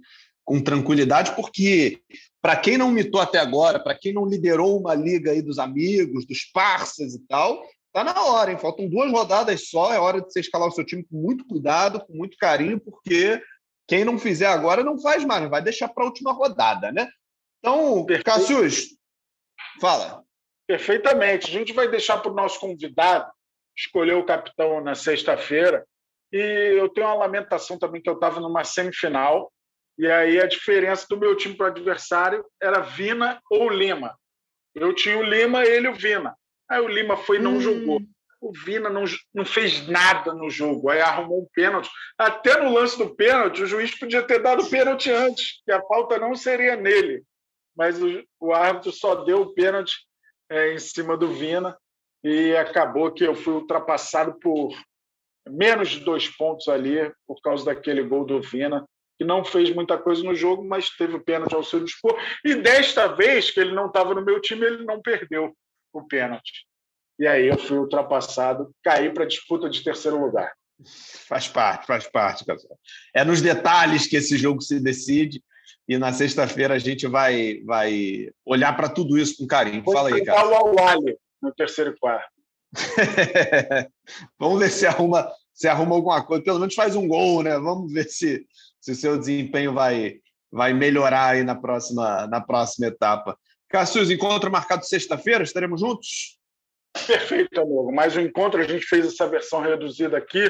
com 0.44 0.60
tranquilidade, 0.60 1.36
porque 1.36 2.00
para 2.42 2.56
quem 2.56 2.76
não 2.76 2.90
mitou 2.90 3.20
até 3.20 3.38
agora, 3.38 3.78
para 3.78 3.96
quem 3.96 4.12
não 4.12 4.26
liderou 4.26 4.80
uma 4.80 4.92
liga 4.92 5.30
aí 5.30 5.40
dos 5.40 5.60
amigos, 5.60 6.26
dos 6.26 6.50
parceiros 6.52 7.14
e 7.14 7.20
tal, 7.28 7.62
Tá 7.94 8.02
na 8.02 8.24
hora, 8.24 8.50
hein? 8.50 8.58
Faltam 8.58 8.88
duas 8.88 9.08
rodadas 9.12 9.68
só. 9.68 9.94
É 9.94 10.00
hora 10.00 10.20
de 10.20 10.26
você 10.26 10.40
escalar 10.40 10.66
o 10.66 10.72
seu 10.72 10.84
time 10.84 11.04
com 11.04 11.16
muito 11.16 11.46
cuidado, 11.46 12.04
com 12.04 12.12
muito 12.12 12.36
carinho, 12.36 12.80
porque 12.80 13.40
quem 13.86 14.04
não 14.04 14.18
fizer 14.18 14.48
agora 14.48 14.82
não 14.82 15.00
faz 15.00 15.24
mais, 15.24 15.48
vai 15.48 15.62
deixar 15.62 15.88
para 15.88 16.02
a 16.02 16.06
última 16.06 16.32
rodada, 16.32 16.90
né? 16.90 17.08
Então, 17.60 18.04
Cassius, 18.24 18.88
fala. 19.80 20.24
Perfeitamente. 20.66 21.46
A 21.46 21.52
gente 21.52 21.72
vai 21.72 21.88
deixar 21.88 22.18
para 22.18 22.32
o 22.32 22.34
nosso 22.34 22.58
convidado 22.58 23.30
escolher 23.76 24.14
o 24.14 24.26
capitão 24.26 24.80
na 24.80 24.96
sexta-feira. 24.96 25.86
E 26.32 26.74
eu 26.76 26.88
tenho 26.88 27.06
uma 27.06 27.14
lamentação 27.14 27.78
também 27.78 28.02
que 28.02 28.10
eu 28.10 28.14
estava 28.14 28.40
numa 28.40 28.64
semifinal. 28.64 29.52
E 29.96 30.10
aí 30.10 30.40
a 30.40 30.48
diferença 30.48 31.06
do 31.08 31.16
meu 31.16 31.36
time 31.36 31.56
para 31.56 31.66
o 31.66 31.70
adversário 31.70 32.44
era 32.60 32.80
Vina 32.80 33.40
ou 33.48 33.68
Lima. 33.70 34.18
Eu 34.74 34.92
tinha 34.92 35.16
o 35.16 35.22
Lima, 35.22 35.64
ele 35.64 35.86
o 35.86 35.94
Vina. 35.94 36.36
Aí 36.68 36.80
o 36.80 36.88
Lima 36.88 37.16
foi 37.16 37.36
e 37.36 37.40
não 37.40 37.56
hum. 37.56 37.60
jogou. 37.60 38.00
O 38.40 38.52
Vina 38.52 38.90
não, 38.90 39.04
não 39.32 39.44
fez 39.44 39.88
nada 39.88 40.34
no 40.34 40.50
jogo, 40.50 40.90
aí 40.90 41.00
arrumou 41.00 41.40
um 41.40 41.48
pênalti. 41.54 41.88
Até 42.18 42.62
no 42.62 42.74
lance 42.74 42.98
do 42.98 43.14
pênalti, 43.14 43.62
o 43.62 43.66
juiz 43.66 43.98
podia 43.98 44.22
ter 44.22 44.42
dado 44.42 44.68
pênalti 44.68 45.10
antes, 45.10 45.62
que 45.64 45.72
a 45.72 45.80
falta 45.82 46.18
não 46.18 46.34
seria 46.34 46.76
nele. 46.76 47.22
Mas 47.74 48.02
o, 48.02 48.22
o 48.38 48.52
árbitro 48.52 48.92
só 48.92 49.24
deu 49.24 49.40
o 49.40 49.54
pênalti 49.54 49.94
é, 50.50 50.74
em 50.74 50.78
cima 50.78 51.16
do 51.16 51.28
Vina 51.28 51.74
e 52.22 52.54
acabou 52.54 53.10
que 53.10 53.24
eu 53.24 53.34
fui 53.34 53.54
ultrapassado 53.54 54.38
por 54.38 54.76
menos 55.48 55.88
de 55.88 56.00
dois 56.00 56.28
pontos 56.28 56.68
ali 56.68 57.10
por 57.26 57.40
causa 57.40 57.64
daquele 57.64 58.02
gol 58.02 58.26
do 58.26 58.42
Vina, 58.42 58.86
que 59.16 59.24
não 59.24 59.42
fez 59.42 59.70
muita 59.74 59.96
coisa 59.96 60.22
no 60.22 60.34
jogo, 60.34 60.62
mas 60.62 60.90
teve 60.90 61.16
o 61.16 61.24
pênalti 61.24 61.54
ao 61.54 61.64
seu 61.64 61.82
dispor. 61.82 62.14
E 62.44 62.54
desta 62.56 63.06
vez, 63.06 63.50
que 63.50 63.60
ele 63.60 63.72
não 63.72 63.86
estava 63.86 64.14
no 64.14 64.24
meu 64.24 64.38
time, 64.38 64.66
ele 64.66 64.84
não 64.84 65.00
perdeu 65.00 65.54
o 66.00 66.06
pênalti. 66.06 66.66
E 67.18 67.26
aí 67.26 67.46
eu 67.46 67.58
fui 67.58 67.78
ultrapassado, 67.78 68.74
caí 68.82 69.12
para 69.12 69.24
a 69.24 69.28
disputa 69.28 69.68
de 69.68 69.82
terceiro 69.82 70.20
lugar. 70.20 70.52
Faz 71.28 71.48
parte, 71.48 71.86
faz 71.86 72.08
parte, 72.08 72.44
pessoal. 72.44 72.78
É 73.14 73.24
nos 73.24 73.40
detalhes 73.40 74.06
que 74.06 74.16
esse 74.16 74.36
jogo 74.36 74.60
se 74.60 74.80
decide. 74.80 75.42
E 75.86 75.98
na 75.98 76.12
sexta-feira 76.12 76.74
a 76.74 76.78
gente 76.78 77.06
vai, 77.06 77.60
vai 77.64 78.30
olhar 78.44 78.74
para 78.74 78.88
tudo 78.88 79.18
isso 79.18 79.36
com 79.36 79.46
carinho. 79.46 79.82
Vou 79.82 79.94
Fala 79.94 80.14
aí, 80.14 80.24
cara. 80.24 80.48
o 80.48 80.54
Awali 80.54 81.16
no 81.42 81.52
terceiro 81.52 81.94
quarto. 81.98 82.32
Vamos 84.38 84.58
ver 84.58 84.70
se 84.70 84.86
arruma, 84.86 85.30
se 85.52 85.68
arruma 85.68 85.94
alguma 85.94 86.24
coisa. 86.24 86.42
Pelo 86.42 86.58
menos 86.58 86.74
faz 86.74 86.96
um 86.96 87.06
gol, 87.06 87.42
né? 87.42 87.58
Vamos 87.58 87.92
ver 87.92 88.04
se, 88.04 88.46
se 88.80 88.92
o 88.92 88.94
seu 88.94 89.18
desempenho 89.18 89.74
vai, 89.74 90.16
vai 90.50 90.72
melhorar 90.72 91.34
aí 91.34 91.44
na 91.44 91.54
próxima, 91.54 92.26
na 92.26 92.40
próxima 92.40 92.86
etapa. 92.86 93.38
Cassius, 93.74 94.08
encontro 94.08 94.52
marcado 94.52 94.86
sexta-feira, 94.86 95.42
estaremos 95.42 95.80
juntos? 95.80 96.38
Perfeito, 97.08 97.60
amigo. 97.60 97.90
Mais 97.90 98.16
um 98.16 98.20
encontro, 98.20 98.60
a 98.60 98.64
gente 98.64 98.86
fez 98.86 99.04
essa 99.04 99.26
versão 99.26 99.60
reduzida 99.62 100.16
aqui, 100.16 100.48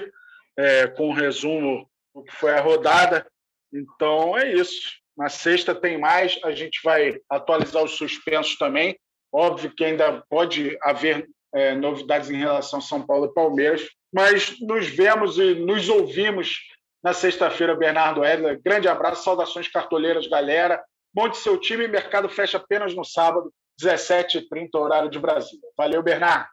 é, 0.59 0.89
com 0.89 1.09
um 1.09 1.15
resumo 1.15 1.89
do 2.15 2.23
que 2.23 2.37
foi 2.37 2.53
a 2.53 2.61
rodada. 2.61 3.27
Então 3.73 4.37
é 4.37 4.53
isso. 4.53 4.91
Na 5.17 5.31
sexta 5.31 5.75
tem 5.75 5.97
mais, 5.99 6.39
a 6.45 6.51
gente 6.51 6.81
vai 6.85 7.19
atualizar 7.31 7.83
os 7.83 7.93
suspensos 7.93 8.59
também. 8.59 8.95
Óbvio 9.33 9.73
que 9.75 9.87
ainda 9.87 10.23
pode 10.29 10.77
haver 10.83 11.27
é, 11.55 11.75
novidades 11.75 12.29
em 12.29 12.37
relação 12.37 12.79
a 12.79 12.83
São 12.83 13.07
Paulo 13.07 13.25
e 13.25 13.33
Palmeiras, 13.33 13.89
mas 14.13 14.61
nos 14.61 14.87
vemos 14.87 15.39
e 15.39 15.55
nos 15.55 15.89
ouvimos 15.89 16.59
na 17.03 17.15
sexta-feira, 17.15 17.75
Bernardo 17.75 18.23
Edler. 18.23 18.61
Grande 18.63 18.87
abraço, 18.87 19.25
saudações 19.25 19.67
cartoleiras, 19.67 20.27
galera. 20.27 20.85
Monte 21.15 21.39
seu 21.39 21.59
time, 21.59 21.87
mercado 21.87 22.29
fecha 22.29 22.57
apenas 22.57 22.95
no 22.95 23.05
sábado, 23.05 23.53
17h30, 23.81 24.69
horário 24.75 25.11
de 25.11 25.19
Brasília. 25.19 25.69
Valeu, 25.77 26.03
Bernardo. 26.03 26.47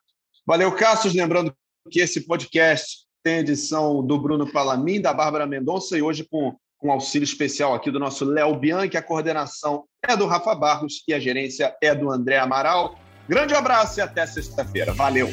Valeu, 0.45 0.71
Cassius. 0.75 1.13
Lembrando 1.13 1.53
que 1.89 1.99
esse 1.99 2.25
podcast 2.27 3.05
tem 3.23 3.39
edição 3.39 4.05
do 4.05 4.19
Bruno 4.19 4.51
Palamin, 4.51 5.01
da 5.01 5.13
Bárbara 5.13 5.45
Mendonça 5.45 5.97
e 5.97 6.01
hoje 6.01 6.27
com, 6.29 6.55
com 6.77 6.91
auxílio 6.91 7.23
especial 7.23 7.73
aqui 7.73 7.89
do 7.89 7.99
nosso 7.99 8.25
Léo 8.25 8.55
Bianchi. 8.55 8.97
A 8.97 9.01
coordenação 9.01 9.85
é 10.07 10.15
do 10.15 10.25
Rafa 10.25 10.53
Barros 10.55 11.03
e 11.07 11.13
a 11.13 11.19
gerência 11.19 11.75
é 11.81 11.93
do 11.95 12.11
André 12.11 12.37
Amaral. 12.37 12.97
Grande 13.27 13.53
abraço 13.53 13.99
e 13.99 14.01
até 14.01 14.25
sexta-feira. 14.25 14.93
Valeu! 14.93 15.29